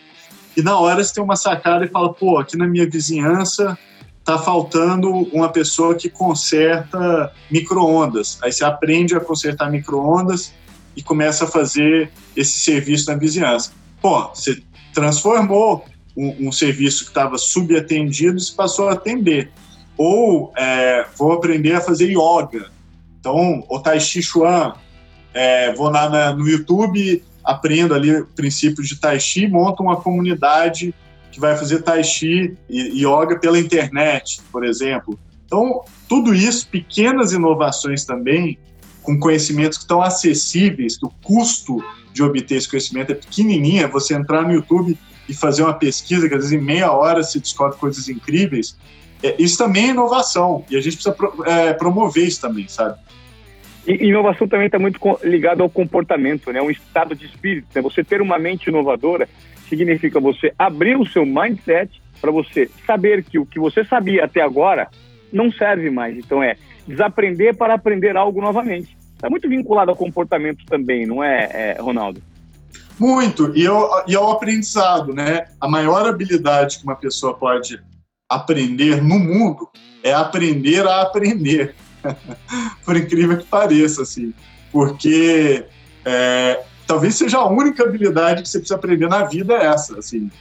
[0.58, 3.78] e na hora você tem uma sacada e fala, pô, aqui na minha vizinhança
[4.26, 8.40] tá faltando uma pessoa que conserta microondas.
[8.42, 10.52] Aí você aprende a consertar microondas
[10.96, 13.72] e começa a fazer esse serviço na vizinhança.
[14.02, 14.60] Pô, você
[14.96, 15.86] transformou
[16.18, 19.52] um, um serviço que estava subatendido e passou a atender.
[19.96, 22.72] Ou é, vou aprender a fazer yoga.
[23.20, 24.74] Então, o Tai Chi Chuan,
[25.36, 30.94] é, vou lá na, no YouTube, aprendo ali princípios de Tai Chi, monto uma comunidade
[31.32, 35.18] que vai fazer Tai Chi e Yoga pela internet, por exemplo.
[35.46, 38.60] Então, tudo isso, pequenas inovações também,
[39.02, 41.82] com conhecimentos que estão acessíveis, que o custo
[42.12, 44.98] de obter esse conhecimento é pequenininho, é você entrar no YouTube
[45.30, 48.76] e fazer uma pesquisa, que às vezes em meia hora se descobre coisas incríveis,
[49.24, 53.00] é, isso também é inovação, e a gente precisa pro, é, promover isso também, sabe?
[53.88, 56.62] E inovação também está muito ligado ao comportamento, né?
[56.62, 57.68] Um estado de espírito.
[57.74, 57.82] Né?
[57.82, 59.30] Você ter uma mente inovadora
[59.70, 64.42] significa você abrir o seu mindset para você saber que o que você sabia até
[64.42, 64.90] agora
[65.32, 66.18] não serve mais.
[66.18, 68.98] Então é desaprender para aprender algo novamente.
[69.16, 72.22] Está muito vinculado ao comportamento também, não é, é Ronaldo?
[73.00, 75.48] Muito, e ao, e ao aprendizado, né?
[75.62, 77.80] A maior habilidade que uma pessoa pode
[78.30, 79.70] aprender no mundo
[80.04, 81.76] é aprender a aprender.
[82.86, 84.34] por incrível que pareça, assim,
[84.72, 85.66] porque
[86.06, 90.32] é, talvez seja a única habilidade que você precisa aprender na vida é essa, assim,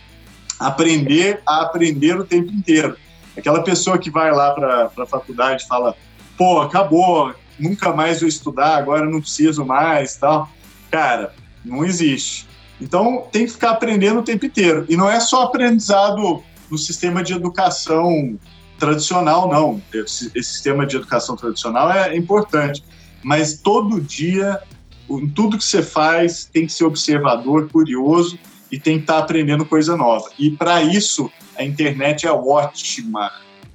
[0.59, 2.97] aprender a aprender o tempo inteiro.
[3.37, 5.95] Aquela pessoa que vai lá para a faculdade e fala,
[6.37, 10.49] pô, acabou, nunca mais vou estudar, agora não preciso mais, tal.
[10.90, 12.49] Cara, não existe.
[12.81, 14.87] Então tem que ficar aprendendo o tempo inteiro.
[14.88, 18.38] E não é só aprendizado no sistema de educação
[18.78, 19.82] tradicional, não.
[19.92, 22.82] Esse, esse sistema de educação tradicional é importante,
[23.22, 24.60] mas todo dia,
[25.08, 28.38] em tudo que você faz, tem que ser observador, curioso
[28.70, 30.28] e tem que estar aprendendo coisa nova.
[30.38, 33.30] E para isso, a internet é ótima.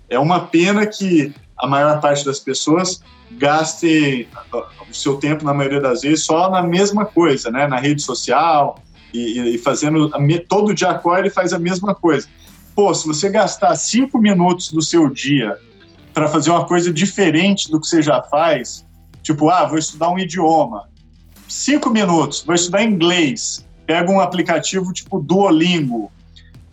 [0.09, 4.27] É uma pena que a maior parte das pessoas gaste
[4.89, 7.65] o seu tempo, na maioria das vezes, só na mesma coisa, né?
[7.65, 8.77] na rede social,
[9.13, 10.11] e, e fazendo
[10.47, 12.27] todo dia acorda e faz a mesma coisa
[12.81, 15.55] pô, se você gastar cinco minutos do seu dia
[16.15, 18.83] para fazer uma coisa diferente do que você já faz,
[19.21, 20.89] tipo, ah, vou estudar um idioma,
[21.47, 26.11] cinco minutos, vou estudar inglês, pega um aplicativo tipo Duolingo,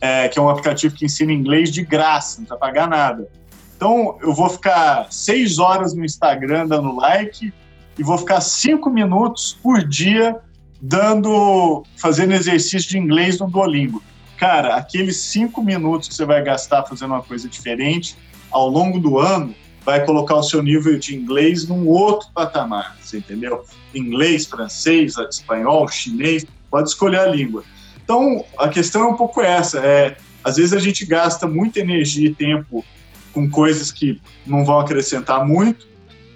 [0.00, 3.28] é, que é um aplicativo que ensina inglês de graça, não precisa pagar nada.
[3.76, 7.52] Então, eu vou ficar seis horas no Instagram dando like
[7.98, 10.40] e vou ficar cinco minutos por dia
[10.80, 14.02] dando, fazendo exercício de inglês no Duolingo
[14.38, 18.16] cara, aqueles cinco minutos que você vai gastar fazendo uma coisa diferente
[18.50, 23.18] ao longo do ano vai colocar o seu nível de inglês num outro patamar, você
[23.18, 23.64] entendeu?
[23.94, 27.64] Inglês, francês, espanhol, chinês, pode escolher a língua.
[28.04, 32.28] Então, a questão é um pouco essa, é, às vezes a gente gasta muita energia
[32.28, 32.84] e tempo
[33.32, 35.86] com coisas que não vão acrescentar muito.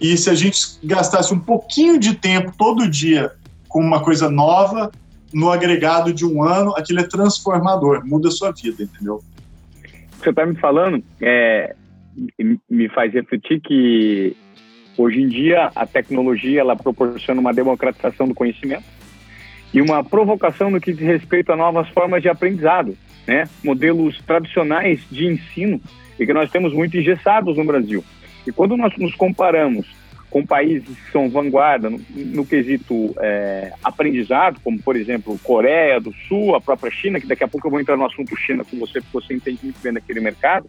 [0.01, 3.33] E se a gente gastasse um pouquinho de tempo todo dia
[3.69, 4.91] com uma coisa nova,
[5.33, 9.23] no agregado de um ano, aquilo é transformador, muda a sua vida, entendeu?
[10.19, 11.75] Você está me falando é,
[12.71, 14.37] me faz refletir que
[14.97, 18.85] hoje em dia a tecnologia ela proporciona uma democratização do conhecimento
[19.73, 23.49] e uma provocação no que diz respeito a novas formas de aprendizado, né?
[23.65, 25.81] Modelos tradicionais de ensino
[26.19, 28.05] e que nós temos muito engessados no Brasil.
[28.47, 29.87] E quando nós nos comparamos
[30.33, 36.13] com países que são vanguarda no, no quesito é, aprendizado, como por exemplo Coreia do
[36.27, 38.79] Sul, a própria China, que daqui a pouco eu vou entrar no assunto China com
[38.79, 40.69] você, porque você entende muito bem daquele mercado,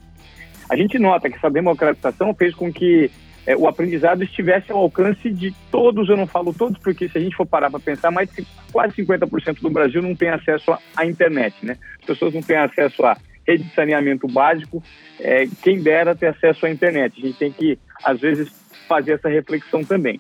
[0.69, 3.10] a gente nota que essa democratização fez com que
[3.45, 7.21] é, o aprendizado estivesse ao alcance de todos, eu não falo todos, porque se a
[7.21, 11.06] gente for parar para pensar, mais de quase 50% do Brasil não tem acesso à
[11.06, 11.78] internet, né?
[11.99, 14.82] As pessoas não têm acesso à rede de saneamento básico,
[15.19, 17.13] é, quem dera ter acesso à internet.
[17.17, 20.19] A gente tem que, às vezes, fazer essa reflexão também.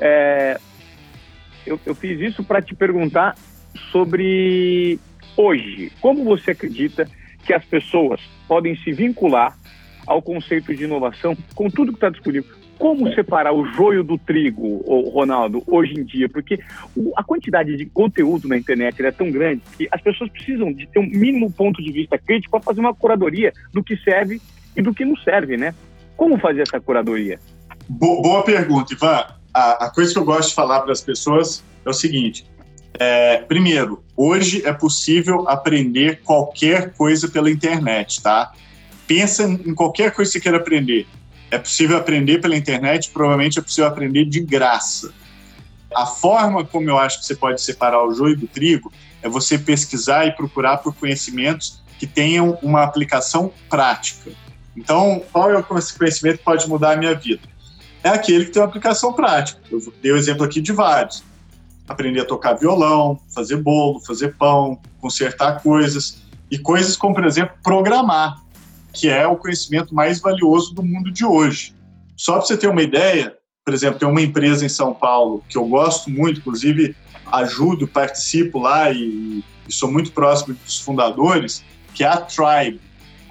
[0.00, 0.58] É,
[1.66, 3.36] eu, eu fiz isso para te perguntar
[3.90, 4.98] sobre
[5.36, 5.92] hoje.
[6.00, 7.08] Como você acredita
[7.44, 9.56] que as pessoas podem se vincular
[10.06, 12.50] ao conceito de inovação com tudo que está disponível.
[12.78, 14.78] Como separar o joio do trigo,
[15.10, 16.28] Ronaldo, hoje em dia?
[16.28, 16.58] Porque
[17.16, 20.98] a quantidade de conteúdo na internet é tão grande que as pessoas precisam de ter
[20.98, 24.40] um mínimo ponto de vista crítico para fazer uma curadoria do que serve
[24.76, 25.72] e do que não serve, né?
[26.16, 27.38] Como fazer essa curadoria?
[27.98, 29.24] Boa pergunta, Ivan.
[29.54, 32.46] A, a coisa que eu gosto de falar para as pessoas é o seguinte:
[32.98, 38.52] é, primeiro, hoje é possível aprender qualquer coisa pela internet, tá?
[39.12, 41.06] pensa em qualquer coisa que você queira aprender.
[41.50, 45.12] É possível aprender pela internet, provavelmente é possível aprender de graça.
[45.94, 49.58] A forma como eu acho que você pode separar o joio do trigo é você
[49.58, 54.30] pesquisar e procurar por conhecimentos que tenham uma aplicação prática.
[54.74, 57.51] Então, qual é o conhecimento que pode mudar a minha vida?
[58.02, 59.60] É aquele que tem uma aplicação prática.
[59.70, 61.22] Eu dei o exemplo aqui de vários.
[61.88, 66.22] Aprender a tocar violão, fazer bolo, fazer pão, consertar coisas.
[66.50, 68.42] E coisas como, por exemplo, programar
[68.92, 71.74] que é o conhecimento mais valioso do mundo de hoje.
[72.16, 73.34] Só para você ter uma ideia,
[73.64, 76.94] por exemplo, tem uma empresa em São Paulo que eu gosto muito, inclusive
[77.32, 82.80] ajudo, participo lá e, e sou muito próximo dos fundadores, que é a Tribe.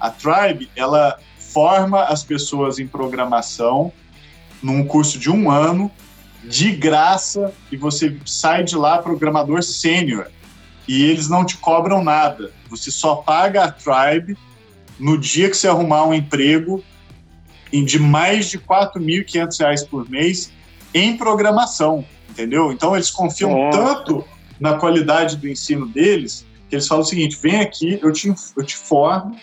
[0.00, 3.92] A Tribe, ela forma as pessoas em programação
[4.62, 5.90] num curso de um ano,
[6.44, 10.28] de graça, e você sai de lá programador sênior.
[10.86, 12.52] E eles não te cobram nada.
[12.68, 14.36] Você só paga a Tribe
[14.98, 16.82] no dia que você arrumar um emprego
[17.72, 20.52] de mais de R$ 4.500 por mês
[20.92, 22.70] em programação, entendeu?
[22.70, 24.24] Então eles confiam tanto
[24.60, 28.64] na qualidade do ensino deles que eles falam o seguinte: vem aqui, eu te, eu
[28.64, 29.36] te formo,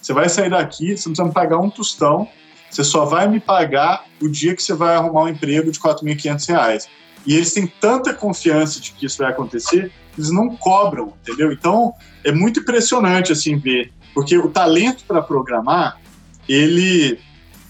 [0.00, 2.28] você vai sair daqui, você não precisa me pagar um tostão,
[2.76, 5.88] você só vai me pagar o dia que você vai arrumar um emprego de R$
[5.88, 6.86] 4.500.
[7.26, 11.50] E eles têm tanta confiança de que isso vai acontecer, eles não cobram, entendeu?
[11.50, 16.00] Então é muito impressionante assim ver porque o talento para programar,
[16.48, 17.18] ele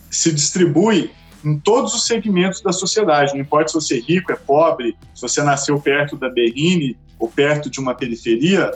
[0.09, 1.11] se distribui
[1.45, 3.35] em todos os segmentos da sociedade.
[3.35, 7.29] Não importa se você é rico, é pobre, se você nasceu perto da Berrine ou
[7.29, 8.73] perto de uma periferia,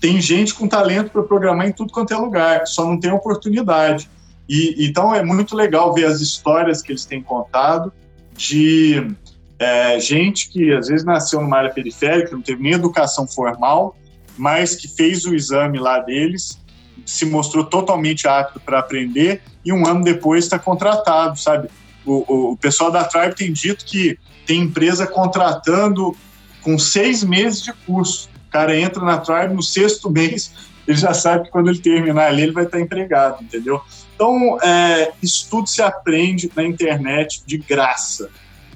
[0.00, 4.08] tem gente com talento para programar em tudo quanto é lugar, só não tem oportunidade.
[4.50, 7.92] E, então é muito legal ver as histórias que eles têm contado
[8.36, 9.14] de
[9.60, 13.96] é, gente que às vezes nasceu numa área periférica, não teve nem educação formal,
[14.36, 16.58] mas que fez o exame lá deles
[17.06, 21.68] se mostrou totalmente apto para aprender e um ano depois está contratado, sabe?
[22.04, 26.16] O, o, pessoal da Tribe tem dito que tem empresa contratando
[26.60, 28.28] com seis meses de curso.
[28.48, 30.52] O cara entra na Tribe no sexto mês,
[30.88, 33.80] ele já sabe que quando ele terminar ali ele vai estar empregado, entendeu?
[34.20, 38.28] Então, é, isso tudo se aprende na internet de graça.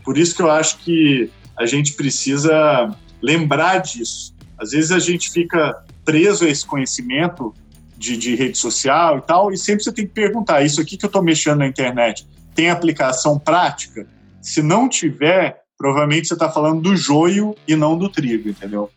[0.02, 4.35] Por isso que eu acho que a gente precisa lembrar disso.
[4.57, 7.54] Às vezes a gente fica preso a esse conhecimento
[7.94, 11.04] de, de rede social e tal, e sempre você tem que perguntar: isso aqui que
[11.04, 14.08] eu estou mexendo na internet tem aplicação prática?
[14.40, 18.90] Se não tiver, provavelmente você está falando do joio e não do trigo, entendeu?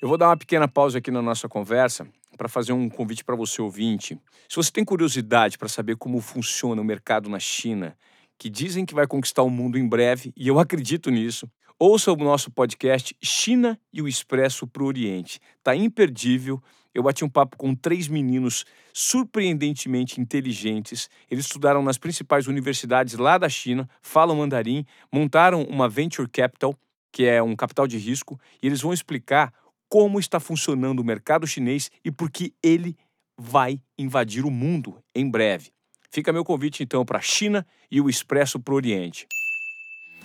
[0.00, 2.06] Eu vou dar uma pequena pausa aqui na nossa conversa
[2.36, 4.18] para fazer um convite para você ouvinte.
[4.48, 7.96] Se você tem curiosidade para saber como funciona o mercado na China,
[8.38, 12.16] que dizem que vai conquistar o mundo em breve, e eu acredito nisso, ouça o
[12.16, 15.40] nosso podcast China e o Expresso para o Oriente.
[15.62, 16.62] Tá imperdível
[16.96, 21.10] eu bati um papo com três meninos surpreendentemente inteligentes.
[21.30, 26.74] Eles estudaram nas principais universidades lá da China, falam mandarim, montaram uma venture capital,
[27.12, 29.52] que é um capital de risco, e eles vão explicar
[29.88, 32.96] como está funcionando o mercado chinês e por que ele
[33.38, 35.70] vai invadir o mundo em breve.
[36.10, 39.26] Fica meu convite então para a China e o Expresso para o Oriente.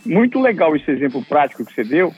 [0.05, 2.14] Muito legal esse exemplo prático que você deu.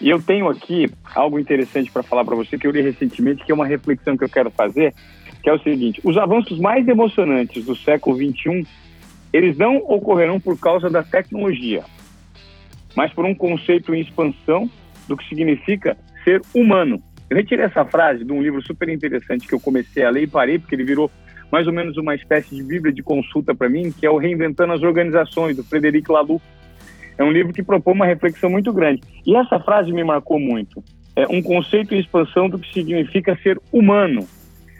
[0.00, 3.52] E eu tenho aqui algo interessante para falar para você que eu li recentemente, que
[3.52, 4.94] é uma reflexão que eu quero fazer,
[5.42, 8.66] que é o seguinte: os avanços mais emocionantes do século XXI,
[9.32, 11.84] eles não ocorrerão por causa da tecnologia,
[12.96, 14.68] mas por um conceito em expansão
[15.06, 17.02] do que significa ser humano.
[17.28, 20.26] Eu retirei essa frase de um livro super interessante que eu comecei a ler e
[20.26, 21.10] parei, porque ele virou
[21.50, 24.72] mais ou menos uma espécie de bíblia de consulta para mim, que é o Reinventando
[24.72, 26.42] as Organizações, do Frederic Laloux
[27.18, 29.02] é um livro que propõe uma reflexão muito grande.
[29.26, 30.82] E essa frase me marcou muito.
[31.14, 34.26] É um conceito em expansão do que significa ser humano,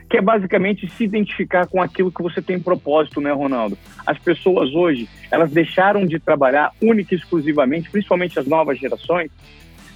[0.09, 3.77] que é basicamente se identificar com aquilo que você tem propósito, né, Ronaldo?
[4.07, 9.31] As pessoas hoje, elas deixaram de trabalhar única e exclusivamente, principalmente as novas gerações,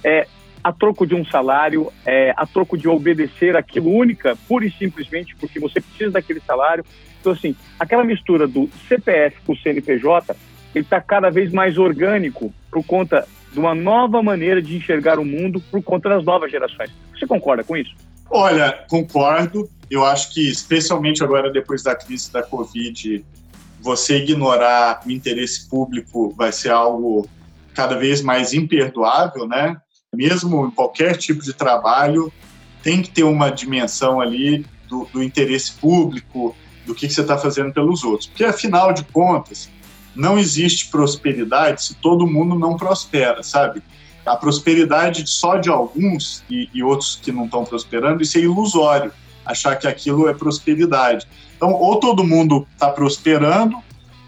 [0.03, 0.27] é,
[0.67, 5.33] a troco de um salário, é, a troco de obedecer aquilo única, pura e simplesmente
[5.37, 6.83] porque você precisa daquele salário.
[7.21, 10.35] Então, assim, aquela mistura do CPF com o CNPJ
[10.75, 15.23] ele está cada vez mais orgânico por conta de uma nova maneira de enxergar o
[15.23, 16.91] mundo por conta das novas gerações.
[17.17, 17.95] Você concorda com isso?
[18.29, 19.69] Olha, concordo.
[19.89, 23.25] Eu acho que, especialmente agora depois da crise da Covid,
[23.79, 27.25] você ignorar o interesse público vai ser algo
[27.73, 29.77] cada vez mais imperdoável, né?
[30.17, 32.33] Mesmo em qualquer tipo de trabalho,
[32.81, 36.55] tem que ter uma dimensão ali do, do interesse público,
[36.87, 38.27] do que, que você está fazendo pelos outros.
[38.27, 39.69] Porque, afinal de contas,
[40.15, 43.83] não existe prosperidade se todo mundo não prospera, sabe?
[44.25, 49.13] A prosperidade só de alguns e, e outros que não estão prosperando, isso é ilusório,
[49.45, 51.27] achar que aquilo é prosperidade.
[51.55, 53.77] Então, ou todo mundo está prosperando,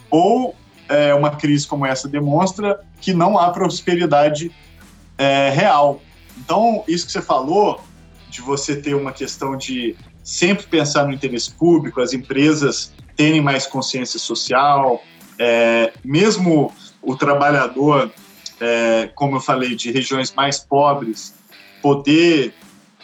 [0.08, 0.56] ou
[0.88, 4.52] é, uma crise como essa demonstra que não há prosperidade
[5.20, 6.02] é, real.
[6.38, 7.82] Então, isso que você falou,
[8.30, 13.68] de você ter uma questão de sempre pensar no interesse público, as empresas terem mais
[13.68, 15.04] consciência social,
[15.38, 18.12] é, mesmo o trabalhador,
[18.62, 21.34] é, como eu falei, de regiões mais pobres,
[21.82, 22.54] poder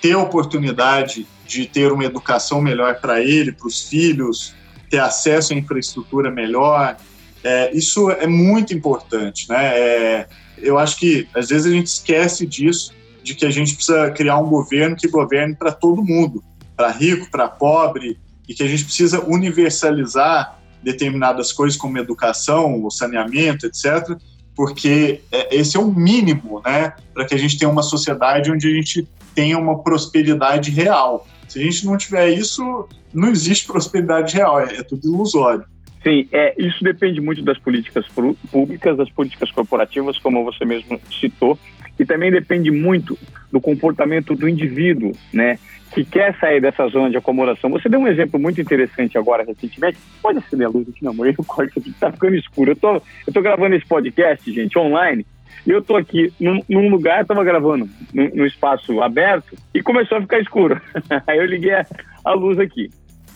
[0.01, 4.55] ter a oportunidade de ter uma educação melhor para ele, para os filhos,
[4.89, 6.95] ter acesso à infraestrutura melhor,
[7.43, 10.27] é, isso é muito importante, né?
[10.57, 12.93] Eu acho que às vezes a gente esquece disso,
[13.23, 16.43] de que a gente precisa criar um governo que governe para todo mundo,
[16.75, 22.91] para rico, para pobre, e que a gente precisa universalizar determinadas coisas como educação, o
[22.91, 24.17] saneamento, etc.,
[24.55, 28.67] porque é, esse é o mínimo, né, para que a gente tenha uma sociedade onde
[28.67, 31.27] a gente tenha uma prosperidade real.
[31.47, 35.65] Se a gente não tiver isso, não existe prosperidade real, é, é tudo ilusório.
[36.05, 38.05] Sim, é, isso depende muito das políticas
[38.51, 41.57] públicas, das políticas corporativas, como você mesmo citou,
[41.97, 43.17] e também depende muito
[43.51, 45.57] do comportamento do indivíduo, né?
[45.95, 47.69] que quer sair dessa zona de acomodação.
[47.69, 49.97] Você deu um exemplo muito interessante agora, recentemente.
[50.21, 51.27] Pode acender a luz aqui, não, amor.
[51.27, 52.71] Eu corto aqui, tá ficando escuro.
[52.71, 55.25] Eu tô, eu tô gravando esse podcast, gente, online.
[55.65, 59.81] E eu tô aqui num, num lugar, eu tava gravando num, num, espaço aberto e
[59.81, 60.81] começou a ficar escuro.
[61.25, 61.85] Aí eu liguei a,
[62.25, 62.89] a luz aqui.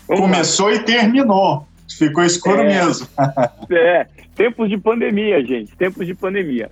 [0.05, 0.75] Vamos começou lá.
[0.75, 1.68] e terminou.
[1.97, 3.07] Ficou escuro é, mesmo.
[3.71, 5.75] é, tempos de pandemia, gente.
[5.75, 6.69] Tempos de pandemia.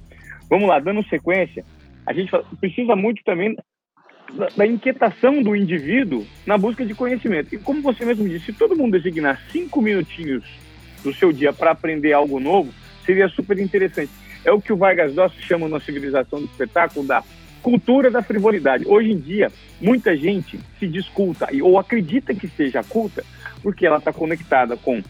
[0.49, 1.65] Vamos lá, dando sequência,
[2.05, 3.55] a gente precisa muito também
[4.33, 7.53] da, da, inquietação do indivíduo na busca de conhecimento.
[7.53, 10.45] E como você mesmo disse, se todo mundo designar cinco minutinhos
[11.03, 12.73] do seu dia para aprender algo novo,
[13.05, 14.11] seria super interessante.
[14.45, 17.21] É o que o Vargas Llosa chama na civilização do espetáculo da
[17.61, 18.85] cultura da frivolidade.
[18.87, 19.51] Hoje em dia,
[19.81, 23.25] muita gente se desculta ou acredita que seja culta
[23.67, 25.03] porque ela está conectada com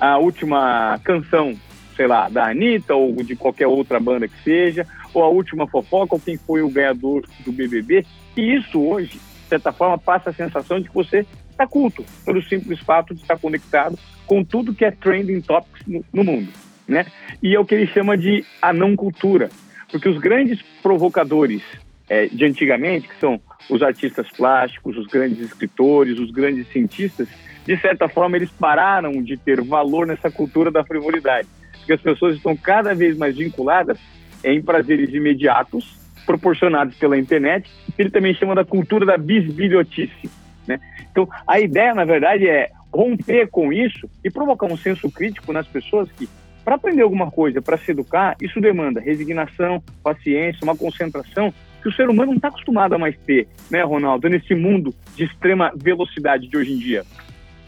[0.00, 1.56] a última canção,
[1.94, 4.84] sei lá, da Anitta ou de qualquer outra banda que seja,
[5.14, 8.04] ou a última fofoca, ou quem foi o ganhador do BBB.
[8.36, 12.42] E isso hoje, de certa forma, passa a sensação de que você está culto, pelo
[12.42, 13.96] simples fato de estar conectado
[14.26, 16.48] com tudo que é trending topics no, no mundo.
[16.88, 17.06] Né?
[17.40, 19.50] E é o que ele chama de a não cultura,
[19.88, 21.62] porque os grandes provocadores
[22.08, 27.28] é, de antigamente, que são os artistas plásticos, os grandes escritores, os grandes cientistas,
[27.70, 31.46] de certa forma eles pararam de ter valor nessa cultura da frivolidade,
[31.78, 33.96] porque as pessoas estão cada vez mais vinculadas
[34.42, 35.96] em prazeres imediatos
[36.26, 37.70] proporcionados pela internet.
[37.96, 40.28] Ele também chama da cultura da bisbilhotice.
[40.66, 40.80] Né?
[41.12, 45.68] Então, a ideia, na verdade, é romper com isso e provocar um senso crítico nas
[45.68, 46.28] pessoas que,
[46.64, 51.92] para aprender alguma coisa, para se educar, isso demanda resignação, paciência, uma concentração que o
[51.92, 56.48] ser humano não está acostumado a mais ter, né, Ronaldo, nesse mundo de extrema velocidade
[56.48, 57.04] de hoje em dia.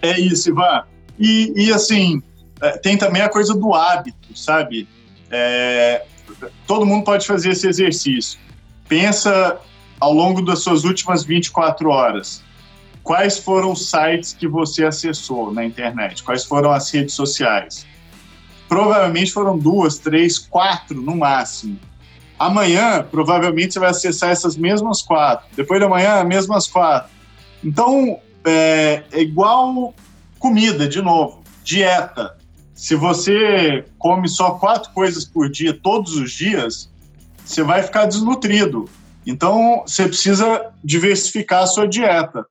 [0.03, 0.83] É isso, Ivan.
[1.19, 2.21] E, e assim,
[2.61, 4.89] é, tem também a coisa do hábito, sabe?
[5.31, 6.05] É,
[6.67, 8.39] todo mundo pode fazer esse exercício.
[8.89, 9.59] Pensa
[10.01, 12.43] ao longo das suas últimas 24 horas.
[13.03, 17.85] quais foram os sites que você acessou na internet, quais foram as redes sociais.
[18.69, 21.79] Provavelmente foram duas, três, quatro no máximo.
[22.39, 25.47] Amanhã, provavelmente, você vai acessar essas mesmas quatro.
[25.55, 27.11] Depois da manhã, as mesmas quatro.
[27.63, 29.95] Então, é, é igual
[30.39, 32.37] comida, de novo, dieta.
[32.75, 36.91] Se você come só quatro coisas por dia, todos os dias,
[37.45, 38.89] você vai ficar desnutrido.
[39.25, 42.45] Então, você precisa diversificar a sua dieta.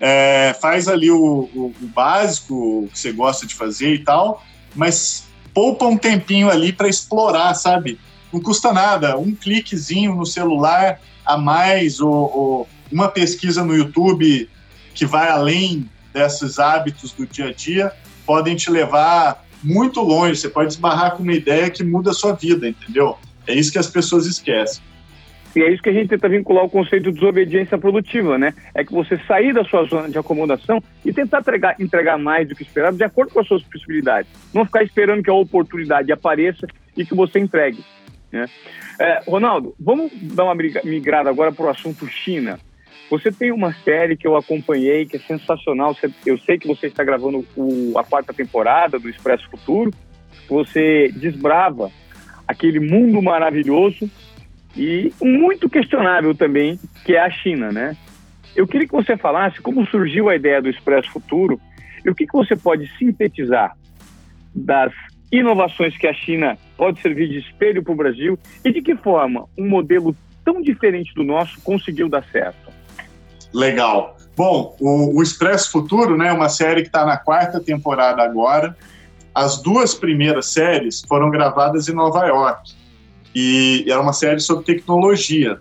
[0.00, 4.44] É, faz ali o, o, o, básico, o que você gosta de fazer e tal,
[4.74, 7.98] mas poupa um tempinho ali para explorar, sabe?
[8.32, 14.48] Não custa nada, um cliquezinho no celular a mais, ou, ou uma pesquisa no YouTube
[14.98, 17.92] que vai além desses hábitos do dia a dia,
[18.26, 20.34] podem te levar muito longe.
[20.34, 23.16] Você pode esbarrar com uma ideia que muda a sua vida, entendeu?
[23.46, 24.82] É isso que as pessoas esquecem.
[25.54, 28.52] E é isso que a gente tenta vincular o conceito de desobediência produtiva, né?
[28.74, 32.56] É que você sair da sua zona de acomodação e tentar entregar, entregar mais do
[32.56, 34.28] que esperado de acordo com as suas possibilidades.
[34.52, 37.84] Não ficar esperando que a oportunidade apareça e que você entregue.
[38.32, 38.46] Né?
[38.98, 42.58] É, Ronaldo, vamos dar uma migrada agora para o assunto China.
[43.10, 45.96] Você tem uma série que eu acompanhei que é sensacional.
[46.26, 47.44] Eu sei que você está gravando
[47.96, 49.90] a quarta temporada do Expresso Futuro.
[50.48, 51.90] Você desbrava
[52.46, 54.10] aquele mundo maravilhoso
[54.76, 57.96] e muito questionável também, que é a China, né?
[58.54, 61.60] Eu queria que você falasse como surgiu a ideia do Expresso Futuro
[62.04, 63.76] e o que, que você pode sintetizar
[64.54, 64.92] das
[65.30, 69.46] inovações que a China pode servir de espelho para o Brasil e de que forma
[69.56, 72.67] um modelo tão diferente do nosso conseguiu dar certo.
[73.58, 74.16] Legal.
[74.36, 78.76] Bom, o, o Expresso Futuro né, é uma série que está na quarta temporada agora.
[79.34, 82.72] As duas primeiras séries foram gravadas em Nova York
[83.34, 85.60] e era uma série sobre tecnologia.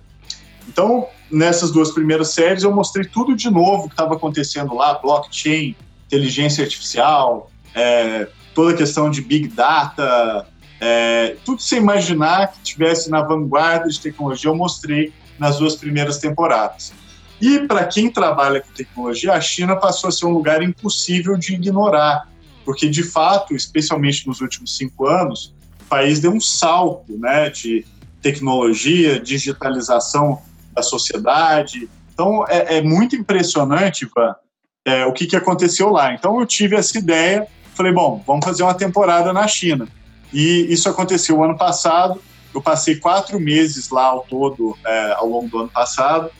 [0.67, 5.75] Então, nessas duas primeiras séries, eu mostrei tudo de novo que estava acontecendo lá: blockchain,
[6.05, 10.45] inteligência artificial, é, toda a questão de big data,
[10.79, 16.19] é, tudo sem imaginar que tivesse na vanguarda de tecnologia, eu mostrei nas duas primeiras
[16.19, 16.93] temporadas.
[17.39, 21.53] E para quem trabalha com tecnologia, a China passou a ser um lugar impossível de
[21.53, 22.27] ignorar,
[22.65, 27.85] porque de fato, especialmente nos últimos cinco anos, o país deu um salto né, de
[28.21, 30.41] tecnologia, digitalização
[30.73, 31.87] da sociedade.
[32.13, 34.35] Então é, é muito impressionante, Ivan,
[34.83, 36.13] é, o que, que aconteceu lá.
[36.13, 39.87] Então eu tive essa ideia, falei, bom, vamos fazer uma temporada na China.
[40.33, 42.19] E isso aconteceu ano passado.
[42.53, 46.31] Eu passei quatro meses lá ao todo, é, ao longo do ano passado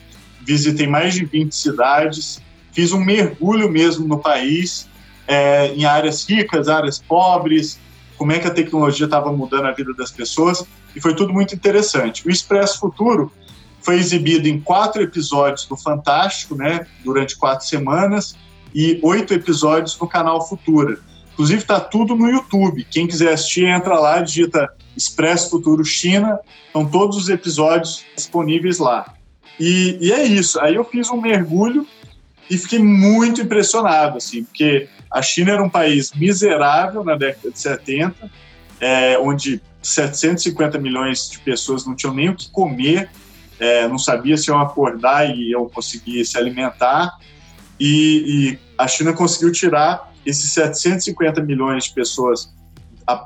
[0.48, 2.40] visitei mais de 20 cidades,
[2.72, 4.88] fiz um mergulho mesmo no país,
[5.26, 7.78] é, em áreas ricas, áreas pobres,
[8.16, 10.64] como é que a tecnologia estava mudando a vida das pessoas,
[10.96, 12.26] e foi tudo muito interessante.
[12.26, 13.30] O Expresso Futuro
[13.82, 18.34] foi exibido em quatro episódios do Fantástico, né, durante quatro semanas,
[18.74, 20.98] e oito episódios no canal Futura.
[21.34, 22.86] Inclusive está tudo no YouTube.
[22.90, 26.38] Quem quiser assistir, entra lá, digita Expresso Futuro China.
[26.66, 29.17] Estão todos os episódios disponíveis lá.
[29.58, 30.60] E, e é isso.
[30.60, 31.86] Aí eu fiz um mergulho
[32.48, 37.58] e fiquei muito impressionado, assim, porque a China era um país miserável na década de
[37.58, 38.30] 70,
[38.80, 43.10] é, onde 750 milhões de pessoas não tinham nem o que comer,
[43.58, 47.18] é, não sabia se iam acordar e eu conseguir se alimentar,
[47.78, 52.52] e, e, a China conseguiu tirar esses 750 milhões de pessoas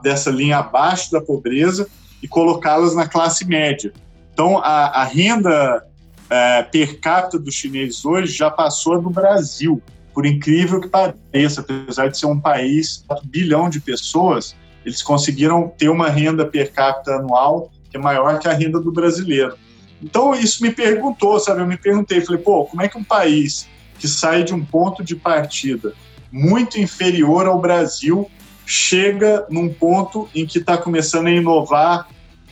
[0.03, 1.89] dessa linha abaixo da pobreza
[2.22, 3.93] e colocá-las na classe média.
[4.33, 5.85] Então, a, a renda
[6.33, 9.83] é, per capita dos chineses hoje já passou do Brasil,
[10.14, 15.68] por incrível que pareça, apesar de ser um país de bilhão de pessoas, eles conseguiram
[15.76, 19.55] ter uma renda per capita anual que é maior que a renda do brasileiro.
[20.03, 21.61] Então isso me perguntou, sabe?
[21.61, 23.68] Eu me perguntei, falei, pô, como é que um país
[23.99, 25.93] que sai de um ponto de partida
[26.30, 28.30] muito inferior ao Brasil
[28.64, 32.09] chega num ponto em que está começando a inovar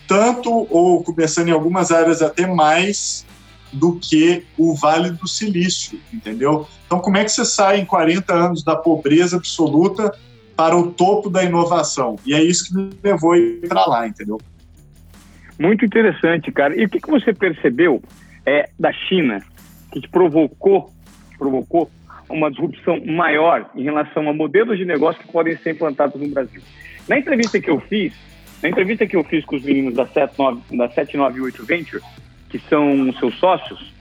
[0.07, 3.24] tanto ou começando em algumas áreas até mais
[3.73, 6.66] do que o Vale do Silício, entendeu?
[6.87, 10.12] Então, como é que você sai em 40 anos da pobreza absoluta
[10.57, 12.16] para o topo da inovação?
[12.27, 14.41] E é isso que me levou a para lá, entendeu?
[15.59, 16.75] Muito interessante, cara.
[16.75, 18.03] E o que, que você percebeu
[18.47, 19.43] é, da China
[19.93, 20.91] que te provocou,
[21.39, 21.91] provocou
[22.29, 26.62] uma disrupção maior em relação a modelos de negócio que podem ser implantados no Brasil?
[27.09, 28.14] Na entrevista que eu fiz,
[28.62, 32.03] na entrevista que eu fiz com os meninos da 79, da 798 Venture,
[32.51, 33.93] que são seus sócios,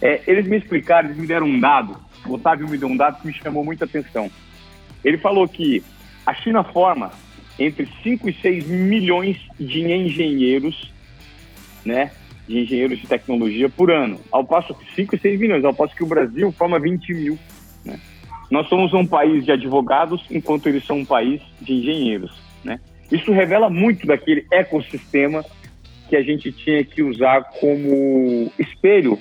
[0.00, 3.20] é, eles me explicaram, eles me deram um dado, o Otávio me deu um dado
[3.20, 4.30] que me chamou muita atenção.
[5.04, 5.82] Ele falou que
[6.24, 7.10] a China forma
[7.58, 10.92] entre 5 e 6 milhões de engenheiros,
[11.84, 12.12] né,
[12.46, 15.94] de engenheiros de tecnologia por ano, ao passo que 5 e 6 milhões, ao passo
[15.94, 17.38] que o Brasil forma 20 mil.
[17.84, 17.98] Né?
[18.50, 22.32] Nós somos um país de advogados, enquanto eles são um país de engenheiros.
[22.64, 22.80] Né?
[23.10, 25.44] Isso revela muito daquele ecossistema
[26.12, 29.18] que a gente tinha que usar como espelho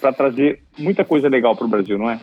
[0.00, 2.20] para trazer muita coisa legal para o Brasil, não é?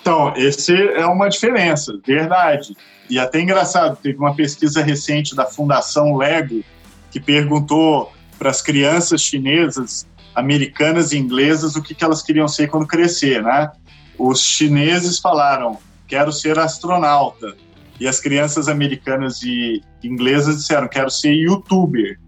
[0.00, 2.74] Então, esse é uma diferença, verdade.
[3.08, 6.64] E até engraçado, teve uma pesquisa recente da Fundação Lego
[7.12, 10.04] que perguntou para as crianças chinesas,
[10.34, 13.70] americanas e inglesas o que, que elas queriam ser quando crescer, né?
[14.18, 17.54] Os chineses falaram, quero ser astronauta.
[18.00, 22.18] E as crianças americanas e inglesas disseram, quero ser youtuber.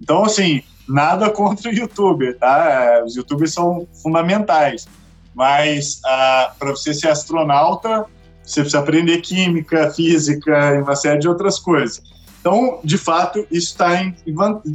[0.00, 3.02] Então, assim, nada contra o youtuber, tá?
[3.04, 4.88] Os youtubers são fundamentais.
[5.34, 8.06] Mas ah, para você ser astronauta,
[8.42, 12.02] você precisa aprender química, física e uma série de outras coisas.
[12.40, 14.16] Então, de fato, isso tá em,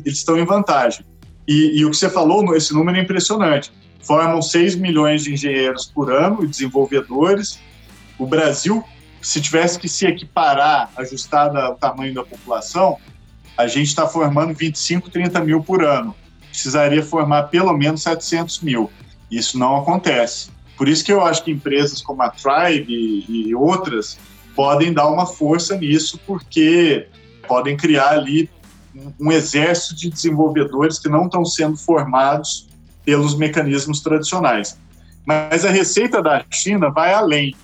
[0.06, 1.06] eles estão em vantagem.
[1.48, 3.72] E, e, o que você falou, esse número é impressionante.
[4.02, 7.60] Formam 6 milhões de engenheiros por ano e desenvolvedores.
[8.18, 8.84] O Brasil,
[9.22, 12.98] se tivesse que se equiparar, ajustado ao tamanho da população,
[13.58, 16.16] a gente está formando 25, 30 mil por ano.
[16.50, 18.90] Precisaria formar pelo menos 700 mil.
[19.30, 20.50] Isso não acontece.
[20.78, 24.18] Por isso que eu acho que empresas como a Tribe e, e outras
[24.56, 27.08] podem dar uma força nisso, porque
[27.48, 28.50] podem criar ali
[29.20, 32.68] um exército de desenvolvedores que não estão sendo formados
[33.04, 34.78] pelos mecanismos tradicionais.
[35.26, 37.56] Mas a receita da China vai além.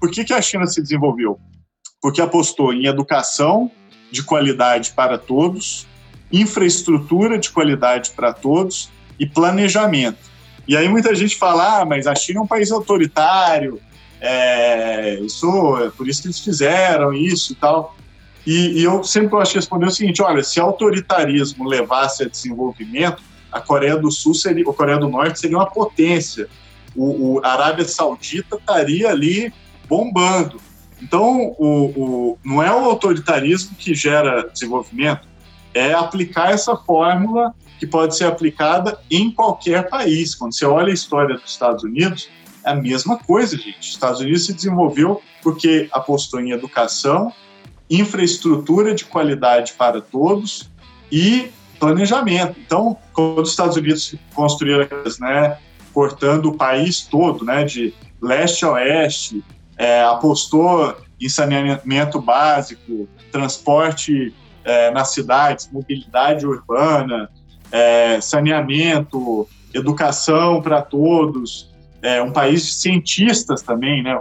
[0.00, 1.38] Por que, que a China se desenvolveu?
[2.00, 3.70] Porque apostou em educação
[4.10, 5.86] de qualidade para todos,
[6.32, 10.18] infraestrutura de qualidade para todos e planejamento.
[10.66, 13.80] E aí muita gente fala, ah, mas a China é um país autoritário,
[14.20, 17.96] é, isso, é por isso que eles fizeram isso e tal.
[18.46, 23.22] E, e eu sempre gosto de responder o seguinte, olha, se autoritarismo levasse a desenvolvimento,
[23.50, 26.48] a Coreia do Sul seria, a Coreia do Norte seria uma potência.
[26.94, 29.52] O, o a Arábia Saudita estaria ali
[29.88, 30.60] bombando.
[31.02, 35.28] Então, o, o, não é o autoritarismo que gera desenvolvimento,
[35.72, 40.34] é aplicar essa fórmula que pode ser aplicada em qualquer país.
[40.34, 42.28] Quando você olha a história dos Estados Unidos,
[42.64, 43.80] é a mesma coisa, gente.
[43.80, 47.32] Os Estados Unidos se desenvolveu porque apostou em educação,
[47.88, 50.70] infraestrutura de qualidade para todos
[51.10, 52.60] e planejamento.
[52.60, 54.86] Então, quando os Estados Unidos construíram,
[55.18, 55.56] né,
[55.92, 59.42] cortando o país todo, né, de leste a oeste,
[59.80, 67.30] é, apostou em saneamento básico, transporte é, nas cidades, mobilidade urbana,
[67.72, 71.70] é, saneamento, educação para todos,
[72.02, 74.20] é, um país de cientistas também, né?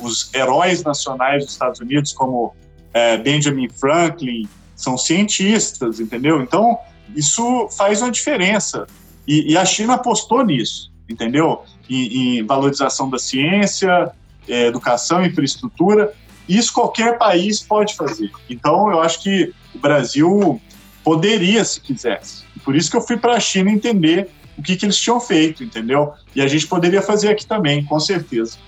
[0.00, 2.52] Os heróis nacionais dos Estados Unidos, como
[2.92, 6.42] é, Benjamin Franklin, são cientistas, entendeu?
[6.42, 6.76] Então,
[7.14, 8.88] isso faz uma diferença.
[9.24, 11.62] E, e a China apostou nisso, entendeu?
[11.88, 14.12] Em, em valorização da ciência,
[14.48, 16.12] é, educação, infraestrutura.
[16.48, 18.30] Isso qualquer país pode fazer.
[18.48, 20.60] Então, eu acho que o Brasil
[21.02, 22.44] poderia, se quisesse.
[22.64, 25.64] Por isso que eu fui para a China entender o que, que eles tinham feito,
[25.64, 26.12] entendeu?
[26.34, 28.58] E a gente poderia fazer aqui também, com certeza.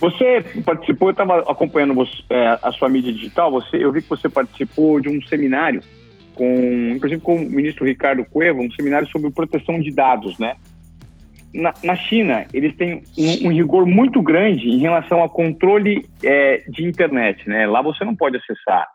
[0.00, 4.08] Você participou, eu estava acompanhando você, é, a sua mídia digital, você, eu vi que
[4.08, 5.80] você participou de um seminário
[6.34, 10.56] com, inclusive com o ministro Ricardo Cueva, um seminário sobre proteção de dados, né?
[11.54, 16.62] Na, na China, eles têm um, um, rigor muito grande em relação ao controle é,
[16.68, 17.66] de internet, né?
[17.66, 18.88] Lá você não pode acessar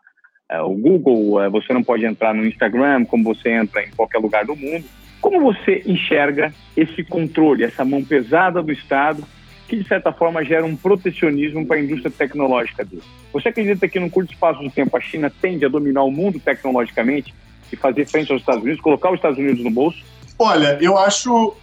[0.50, 4.18] é, o Google, é, você não pode entrar no Instagram como você entra em qualquer
[4.18, 4.84] lugar do mundo.
[5.20, 9.22] Como você enxerga esse controle, essa mão pesada do Estado,
[9.68, 13.02] que de certa forma gera um protecionismo para a indústria tecnológica dele?
[13.32, 16.40] Você acredita que num curto espaço de tempo a China tende a dominar o mundo
[16.40, 17.34] tecnologicamente
[17.70, 20.02] e fazer frente aos Estados Unidos, colocar os Estados Unidos no bolso?
[20.38, 21.54] Olha, eu acho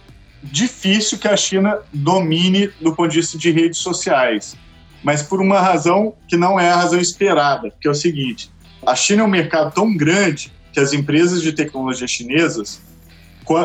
[0.42, 4.56] difícil que a China domine do ponto de vista de redes sociais,
[5.02, 8.50] mas por uma razão que não é a razão esperada, que é o seguinte:
[8.84, 12.82] a China é um mercado tão grande que as empresas de tecnologia chinesas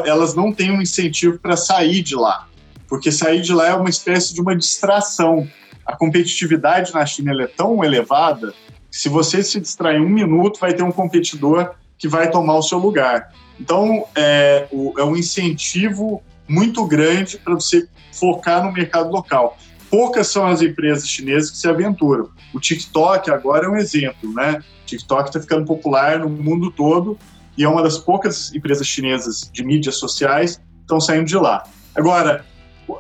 [0.06, 2.48] elas não têm um incentivo para sair de lá,
[2.88, 5.48] porque sair de lá é uma espécie de uma distração.
[5.84, 8.54] A competitividade na China é tão elevada
[8.92, 12.62] que se você se distrair um minuto, vai ter um competidor que vai tomar o
[12.62, 13.34] seu lugar.
[13.60, 14.68] Então, é,
[14.98, 16.22] é um incentivo
[16.52, 19.58] muito grande para você focar no mercado local.
[19.90, 22.30] Poucas são as empresas chinesas que se aventuram.
[22.54, 24.62] O TikTok agora é um exemplo, né?
[24.86, 27.18] TikTok está ficando popular no mundo todo
[27.58, 31.64] e é uma das poucas empresas chinesas de mídias sociais que estão saindo de lá.
[31.96, 32.46] Agora,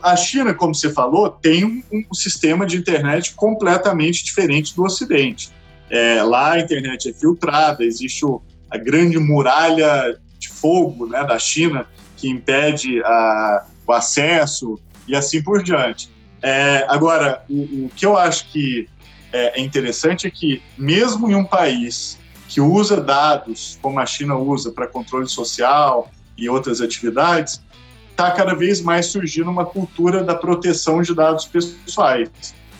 [0.01, 5.49] a China, como você falou, tem um, sistema de internet completamente diferente do Ocidente.
[5.89, 11.37] É, lá a internet é filtrada, existe o, a grande muralha de fogo né, da
[11.37, 11.85] China,
[12.21, 16.09] que impede a, o acesso e assim por diante.
[16.41, 18.87] É, agora, o, o, que eu acho que
[19.33, 24.35] é, é interessante é que, mesmo em um país que usa dados, como a China
[24.35, 27.61] usa para controle social e outras atividades,
[28.11, 32.29] está cada vez mais surgindo uma cultura da proteção de dados pessoais.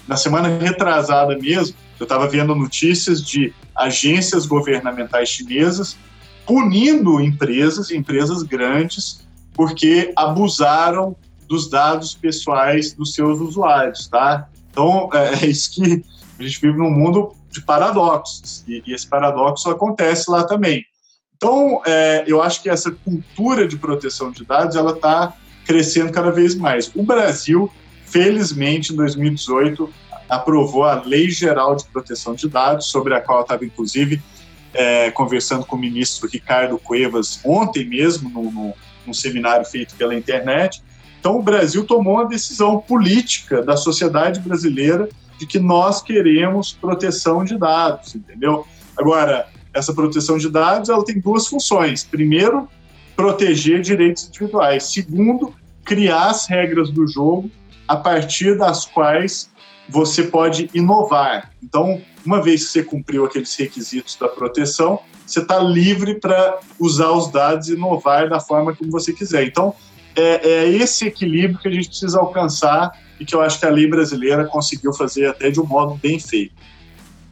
[0.07, 5.97] Na semana retrasada mesmo, eu estava vendo notícias de agências governamentais chinesas
[6.45, 9.21] punindo empresas, empresas grandes,
[9.53, 11.15] porque abusaram
[11.47, 14.47] dos dados pessoais dos seus usuários, tá?
[14.69, 16.03] Então, é, é isso que
[16.39, 20.85] a gente vive num mundo de paradoxos, e, e esse paradoxo acontece lá também.
[21.35, 25.33] Então, é, eu acho que essa cultura de proteção de dados, ela está
[25.65, 26.91] crescendo cada vez mais.
[26.95, 27.71] O Brasil,
[28.05, 29.91] felizmente, em 2018,
[30.29, 34.21] aprovou a Lei Geral de Proteção de Dados, sobre a qual eu estava, inclusive,
[34.73, 38.73] é, conversando com o ministro Ricardo Cuevas ontem mesmo, no, no,
[39.05, 40.81] num seminário feito pela internet.
[41.19, 47.43] Então, o Brasil tomou uma decisão política da sociedade brasileira de que nós queremos proteção
[47.43, 48.65] de dados, entendeu?
[48.97, 52.03] Agora, essa proteção de dados ela tem duas funções.
[52.03, 52.67] Primeiro,
[53.15, 54.83] proteger direitos individuais.
[54.85, 57.49] Segundo, criar as regras do jogo
[57.87, 59.49] a partir das quais
[59.89, 61.51] você pode inovar.
[61.61, 64.99] Então, uma vez que você cumpriu aqueles requisitos da proteção,
[65.34, 69.45] você está livre para usar os dados e inovar da forma como você quiser.
[69.45, 69.73] Então,
[70.15, 73.69] é, é, esse equilíbrio que a gente precisa alcançar e que eu acho que a
[73.69, 76.53] lei brasileira conseguiu fazer até de um modo bem feito.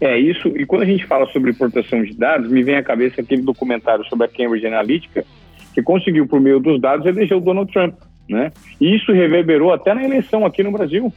[0.02, 3.20] É isso, e quando a gente fala sobre proteção de dados, me vem à cabeça
[3.20, 5.26] aquele documentário sobre a Cambridge Analytica,
[5.74, 7.96] que conseguiu, por meio dos dados, eleger o Donald Trump.
[8.30, 8.52] Né?
[8.80, 11.12] E isso reverberou até na eleição aqui no Brasil,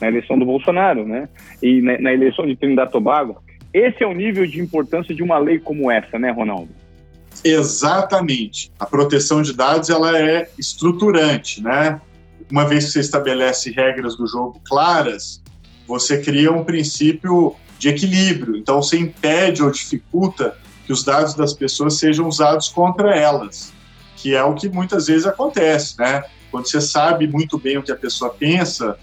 [0.00, 1.28] na eleição do Bolsonaro, né?
[1.62, 3.42] E na, na eleição de Trinidad Tobago.
[3.72, 6.70] Esse é o nível de importância de uma lei como essa, né, Ronaldo?
[7.44, 8.72] Exatamente.
[8.78, 12.00] A proteção de dados ela é estruturante, né?
[12.50, 15.42] Uma vez que você estabelece regras do jogo claras,
[15.86, 18.56] você cria um princípio de equilíbrio.
[18.56, 20.56] Então você impede ou dificulta
[20.86, 23.72] que os dados das pessoas sejam usados contra elas,
[24.16, 26.24] que é o que muitas vezes acontece, né?
[26.50, 28.98] Quando você sabe muito bem o que a pessoa pensa,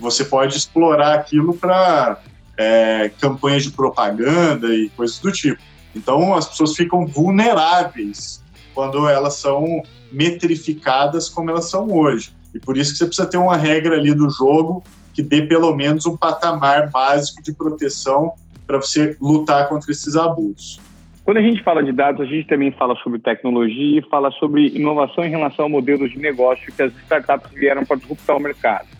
[0.00, 2.20] você pode explorar aquilo para
[2.58, 5.62] é, campanhas de propaganda e coisas do tipo.
[5.94, 8.42] Então, as pessoas ficam vulneráveis
[8.74, 9.82] quando elas são
[10.12, 12.32] metrificadas como elas são hoje.
[12.54, 14.82] E por isso que você precisa ter uma regra ali do jogo
[15.14, 18.32] que dê pelo menos um patamar básico de proteção
[18.66, 20.80] para você lutar contra esses abusos.
[21.24, 24.68] Quando a gente fala de dados, a gente também fala sobre tecnologia e fala sobre
[24.68, 28.97] inovação em relação a modelos de negócio que as startups vieram para disruptar o mercado.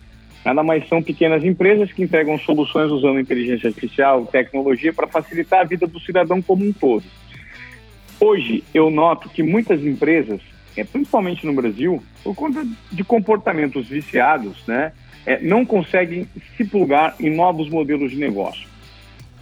[0.49, 5.63] Nada mais são pequenas empresas que entregam soluções usando inteligência artificial, tecnologia para facilitar a
[5.63, 7.03] vida do cidadão como um todo.
[8.19, 10.41] Hoje, eu noto que muitas empresas,
[10.75, 14.91] é, principalmente no Brasil, por conta de comportamentos viciados, né,
[15.23, 16.27] é, não conseguem
[16.57, 18.67] se plugar em novos modelos de negócio.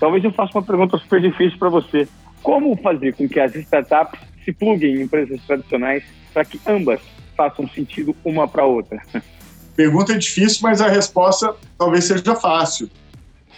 [0.02, 2.06] Talvez eu faça uma pergunta super difícil para você.
[2.44, 6.04] Como fazer com que as startups se pluguem em empresas tradicionais
[6.34, 7.00] para que ambas
[7.34, 9.02] façam sentido uma para a outra?
[9.78, 12.90] Pergunta difícil, mas a resposta talvez seja fácil.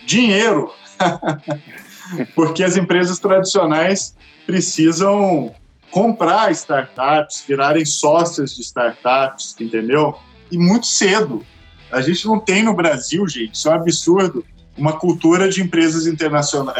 [0.05, 0.69] Dinheiro.
[2.35, 4.13] Porque as empresas tradicionais
[4.45, 5.55] precisam
[5.89, 10.19] comprar startups, virarem sócias de startups, entendeu?
[10.51, 11.45] E muito cedo.
[11.89, 14.45] A gente não tem no Brasil, gente, isso é um absurdo,
[14.77, 16.75] uma cultura de empresas internacionais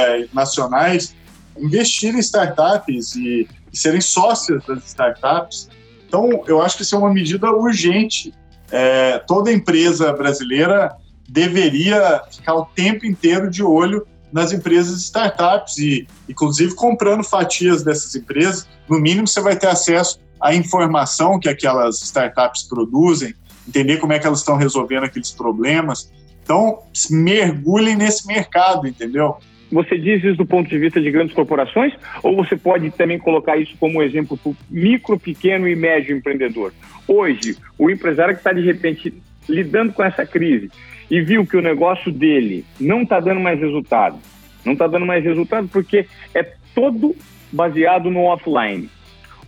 [1.16, 5.70] é, investirem em startups e, e serem sócias das startups.
[6.08, 8.34] Então, eu acho que isso é uma medida urgente
[8.72, 10.96] é, toda empresa brasileira
[11.28, 18.16] deveria ficar o tempo inteiro de olho nas empresas startups e, inclusive, comprando fatias dessas
[18.16, 18.68] empresas.
[18.88, 23.34] No mínimo, você vai ter acesso à informação que aquelas startups produzem,
[23.68, 26.12] entender como é que elas estão resolvendo aqueles problemas.
[26.44, 29.38] Então, mergulhem nesse mercado, entendeu?
[29.72, 31.94] Você diz isso do ponto de vista de grandes corporações
[32.24, 36.74] ou você pode também colocar isso como exemplo para o micro, pequeno e médio empreendedor?
[37.08, 39.14] Hoje, o empresário que está de repente
[39.48, 40.72] lidando com essa crise
[41.10, 44.20] e viu que o negócio dele não está dando mais resultado,
[44.66, 46.44] não está dando mais resultado porque é
[46.74, 47.16] todo
[47.52, 48.90] baseado no offline.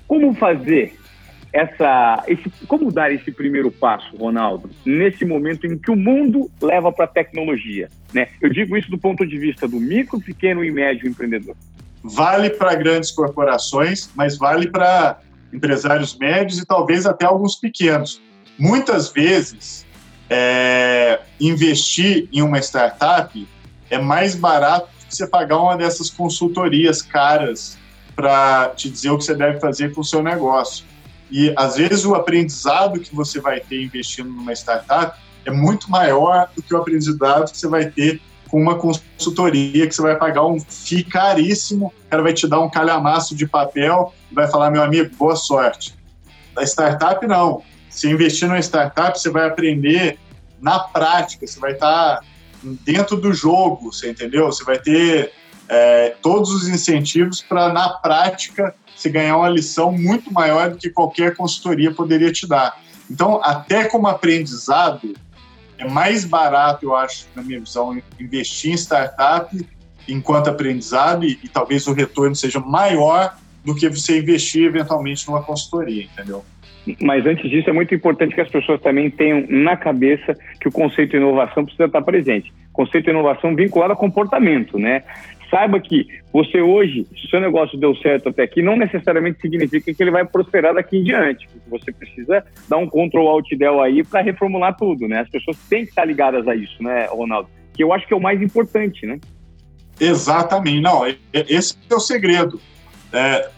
[0.08, 0.96] Como fazer
[1.54, 6.92] essa, esse, como dar esse primeiro passo, Ronaldo, nesse momento em que o mundo leva
[6.92, 7.90] para a tecnologia?
[8.14, 8.30] Né?
[8.42, 11.56] Eu digo isso do ponto de vista do micro, pequeno e médio empreendedor.
[12.04, 15.20] Vale para grandes corporações, mas vale para
[15.54, 18.22] empresários médios e talvez até alguns pequenos.
[18.58, 19.86] Muitas vezes,
[20.30, 23.48] é, investir em uma startup
[23.90, 27.78] é mais barato que você pagar uma dessas consultorias caras
[28.16, 30.86] para te dizer o que você deve fazer com o seu negócio.
[31.32, 36.50] E às vezes o aprendizado que você vai ter investindo numa startup é muito maior
[36.56, 40.46] do que o aprendizado que você vai ter com uma consultoria que você vai pagar
[40.46, 44.70] um FII caríssimo, o cara vai te dar um calhamaço de papel e vai falar,
[44.70, 45.96] meu amigo, boa sorte.
[46.54, 47.64] Da startup, não.
[47.90, 50.20] Se investir numa startup, você vai aprender
[50.60, 52.20] na prática, você vai estar
[52.62, 54.48] dentro do jogo, você entendeu?
[54.48, 55.32] Você vai ter
[55.70, 60.90] é, todos os incentivos para, na prática, você ganhar uma lição muito maior do que
[60.90, 62.78] qualquer consultoria poderia te dar.
[63.10, 65.14] Então, até como aprendizado,
[65.78, 69.56] é mais barato, eu acho, na minha visão, investir em startup
[70.08, 73.36] enquanto aprendizado e, e talvez o retorno seja maior
[73.66, 76.44] do que você investir eventualmente numa consultoria, entendeu?
[77.00, 80.72] Mas antes disso, é muito importante que as pessoas também tenham na cabeça que o
[80.72, 82.52] conceito de inovação precisa estar presente.
[82.74, 85.04] Conceito de inovação vinculado a comportamento, né?
[85.52, 89.94] Saiba que você hoje, se o seu negócio deu certo até aqui, não necessariamente significa
[89.94, 91.46] que ele vai prosperar daqui em diante.
[91.68, 95.20] Você precisa dar um Ctrl Alt Del aí para reformular tudo, né?
[95.20, 97.50] As pessoas têm que estar ligadas a isso, né, Ronaldo?
[97.74, 99.20] Que eu acho que é o mais importante, né?
[100.00, 100.80] Exatamente.
[100.80, 102.60] Não, esse é o segredo.
[103.12, 103.50] É,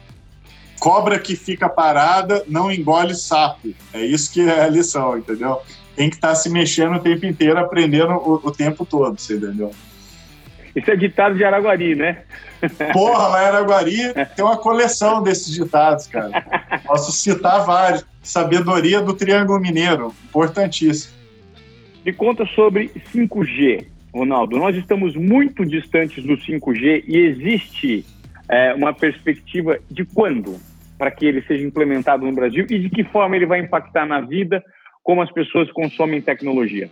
[0.79, 3.71] cobra que fica parada não engole sapo.
[3.93, 5.61] É isso que é a lição, entendeu?
[5.95, 9.71] Tem que estar se mexendo o tempo inteiro, aprendendo o, o tempo todo, você entendeu?
[10.75, 12.23] Isso é ditado de Araguari, né?
[12.93, 16.41] Porra, lá em Araguari tem uma coleção desses ditados, cara.
[16.85, 18.05] Posso citar vários.
[18.23, 21.13] Sabedoria do Triângulo Mineiro, importantíssimo.
[22.05, 24.57] Me conta sobre 5G, Ronaldo.
[24.57, 28.05] Nós estamos muito distantes do 5G e existe
[28.47, 30.57] é, uma perspectiva de quando
[30.97, 34.21] para que ele seja implementado no Brasil e de que forma ele vai impactar na
[34.21, 34.63] vida,
[35.03, 36.89] como as pessoas consomem tecnologia.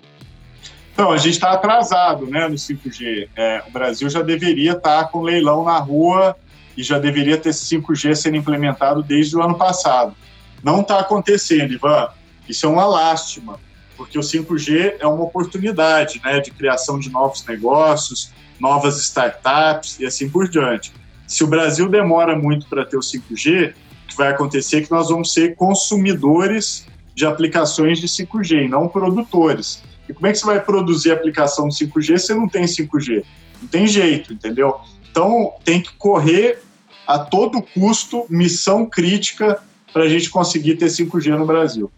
[0.93, 3.29] Então, a gente está atrasado né, no 5G.
[3.35, 6.35] É, o Brasil já deveria estar tá com leilão na rua
[6.75, 10.15] e já deveria ter 5G sendo implementado desde o ano passado.
[10.63, 12.09] Não está acontecendo, Ivan.
[12.47, 13.59] Isso é uma lástima,
[13.95, 20.05] porque o 5G é uma oportunidade né, de criação de novos negócios, novas startups e
[20.05, 20.93] assim por diante.
[21.27, 24.91] Se o Brasil demora muito para ter o 5G, o que vai acontecer é que
[24.91, 26.85] nós vamos ser consumidores
[27.15, 29.81] de aplicações de 5G, não produtores.
[30.13, 33.23] Como é que você vai produzir aplicação de 5G se não tem 5G?
[33.61, 34.79] Não tem jeito, entendeu?
[35.09, 36.59] Então tem que correr
[37.07, 41.91] a todo custo, missão crítica, para a gente conseguir ter 5G no Brasil.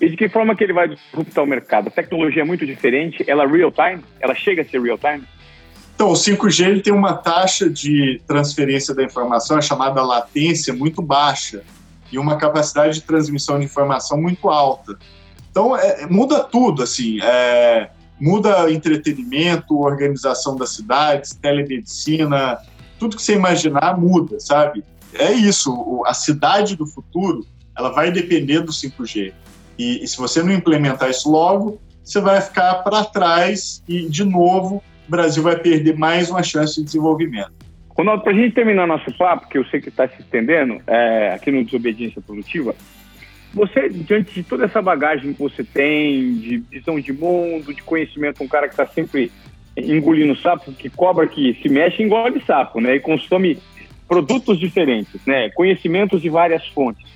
[0.00, 1.88] E de que forma que ele vai disruptar o mercado?
[1.88, 4.02] A tecnologia é muito diferente, ela é real time?
[4.20, 5.24] Ela chega a ser real time?
[5.94, 11.02] Então, o 5G ele tem uma taxa de transferência da informação, a chamada latência, muito
[11.02, 11.64] baixa,
[12.12, 14.96] e uma capacidade de transmissão de informação muito alta.
[15.58, 17.90] Então, é, muda tudo, assim, é,
[18.20, 22.58] muda entretenimento, organização das cidades, telemedicina,
[22.96, 24.84] tudo que você imaginar muda, sabe?
[25.12, 27.44] É isso, a cidade do futuro,
[27.76, 29.32] ela vai depender do 5G.
[29.76, 34.22] E, e se você não implementar isso logo, você vai ficar para trás e, de
[34.22, 34.76] novo,
[35.08, 37.50] o Brasil vai perder mais uma chance de desenvolvimento.
[37.96, 41.32] Ronaldo, para a gente terminar nosso papo, que eu sei que está se estendendo é,
[41.34, 42.76] aqui no Desobediência Produtiva,
[43.58, 48.42] você, diante de toda essa bagagem que você tem, de visão de mundo, de conhecimento,
[48.42, 49.30] um cara que está sempre
[49.76, 52.96] engolindo sapo, que cobra que se mexe, engole sapo, né?
[52.96, 53.58] E consome
[54.06, 55.50] produtos diferentes, né?
[55.50, 57.06] Conhecimentos de várias fontes.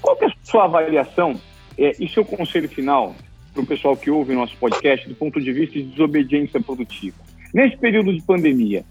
[0.00, 1.40] Qual é a sua avaliação
[1.78, 3.14] é, e seu conselho final
[3.54, 7.16] para o pessoal que ouve nosso podcast do ponto de vista de desobediência produtiva?
[7.54, 8.84] Nesse período de pandemia,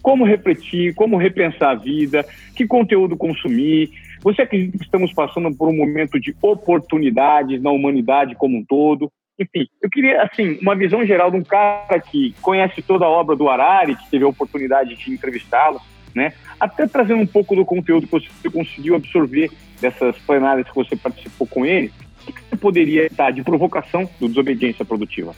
[0.00, 3.90] como refletir, como repensar a vida, que conteúdo consumir,
[4.22, 9.10] você acredita que estamos passando por um momento de oportunidades na humanidade como um todo?
[9.38, 13.34] Enfim, eu queria, assim, uma visão geral de um cara que conhece toda a obra
[13.34, 15.80] do Harari, que teve a oportunidade de entrevistá-lo,
[16.14, 16.32] né?
[16.60, 19.50] Até trazendo um pouco do conteúdo que você conseguiu absorver
[19.80, 21.90] dessas plenárias que você participou com ele,
[22.28, 25.34] o que você poderia dar de provocação do desobediência produtiva?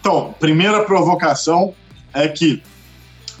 [0.00, 1.74] Então, primeira provocação
[2.12, 2.62] é que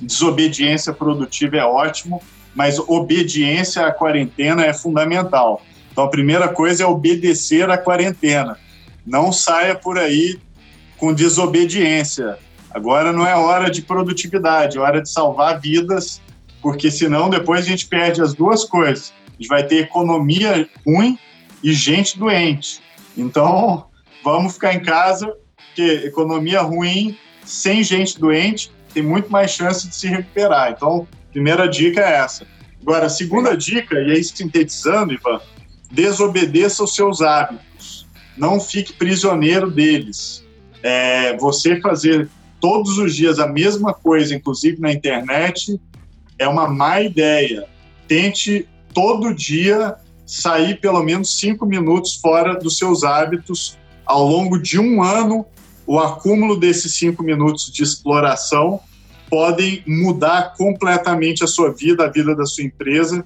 [0.00, 2.22] desobediência produtiva é ótimo,
[2.54, 5.62] mas obediência à quarentena é fundamental.
[5.92, 8.58] Então, a primeira coisa é obedecer à quarentena.
[9.06, 10.38] Não saia por aí
[10.96, 12.38] com desobediência.
[12.70, 16.20] Agora não é hora de produtividade, é hora de salvar vidas,
[16.62, 19.12] porque senão depois a gente perde as duas coisas.
[19.26, 21.18] A gente vai ter economia ruim
[21.62, 22.80] e gente doente.
[23.16, 23.86] Então,
[24.22, 29.94] vamos ficar em casa, porque economia ruim, sem gente doente, tem muito mais chance de
[29.94, 30.72] se recuperar.
[30.72, 32.46] Então, Primeira dica é essa.
[32.82, 35.40] Agora, a segunda dica, e aí sintetizando, Ivan,
[35.90, 38.06] desobedeça os seus hábitos.
[38.36, 40.44] Não fique prisioneiro deles.
[40.82, 42.28] É, você fazer
[42.60, 45.80] todos os dias a mesma coisa, inclusive na internet,
[46.38, 47.66] é uma má ideia.
[48.08, 49.94] tente todo dia
[50.26, 53.78] sair pelo menos cinco minutos fora dos seus hábitos.
[54.04, 55.46] Ao longo de um ano,
[55.86, 58.80] o acúmulo desses cinco minutos de exploração
[59.30, 63.24] podem mudar completamente a sua vida, a vida da sua empresa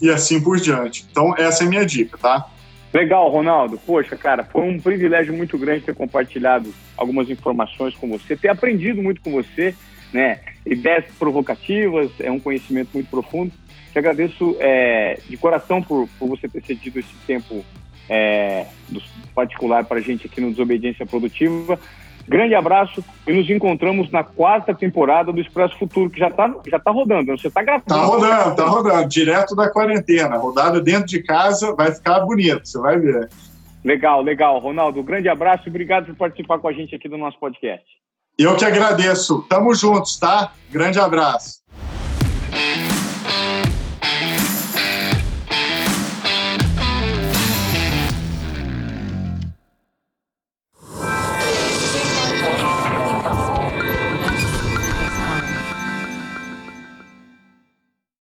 [0.00, 1.06] e assim por diante.
[1.10, 2.46] Então, essa é a minha dica, tá?
[2.92, 3.78] Legal, Ronaldo.
[3.78, 9.02] Poxa, cara, foi um privilégio muito grande ter compartilhado algumas informações com você, ter aprendido
[9.02, 9.74] muito com você,
[10.12, 10.40] né?
[10.64, 13.52] Ideias provocativas, é um conhecimento muito profundo.
[13.92, 17.64] Te agradeço é, de coração por, por você ter cedido esse tempo
[18.08, 18.66] é,
[19.34, 21.78] particular para a gente aqui no Desobediência Produtiva.
[22.28, 26.78] Grande abraço e nos encontramos na quarta temporada do Expresso Futuro, que já está já
[26.78, 27.36] tá rodando.
[27.38, 27.84] Você está gravando.
[27.86, 30.36] Está rodando, está rodando, direto da quarentena.
[30.36, 33.28] Rodada dentro de casa, vai ficar bonito, você vai ver.
[33.84, 34.58] Legal, legal.
[34.58, 37.86] Ronaldo, grande abraço e obrigado por participar com a gente aqui do nosso podcast.
[38.36, 39.42] Eu que agradeço.
[39.48, 40.52] Tamo juntos, tá?
[40.70, 41.60] Grande abraço.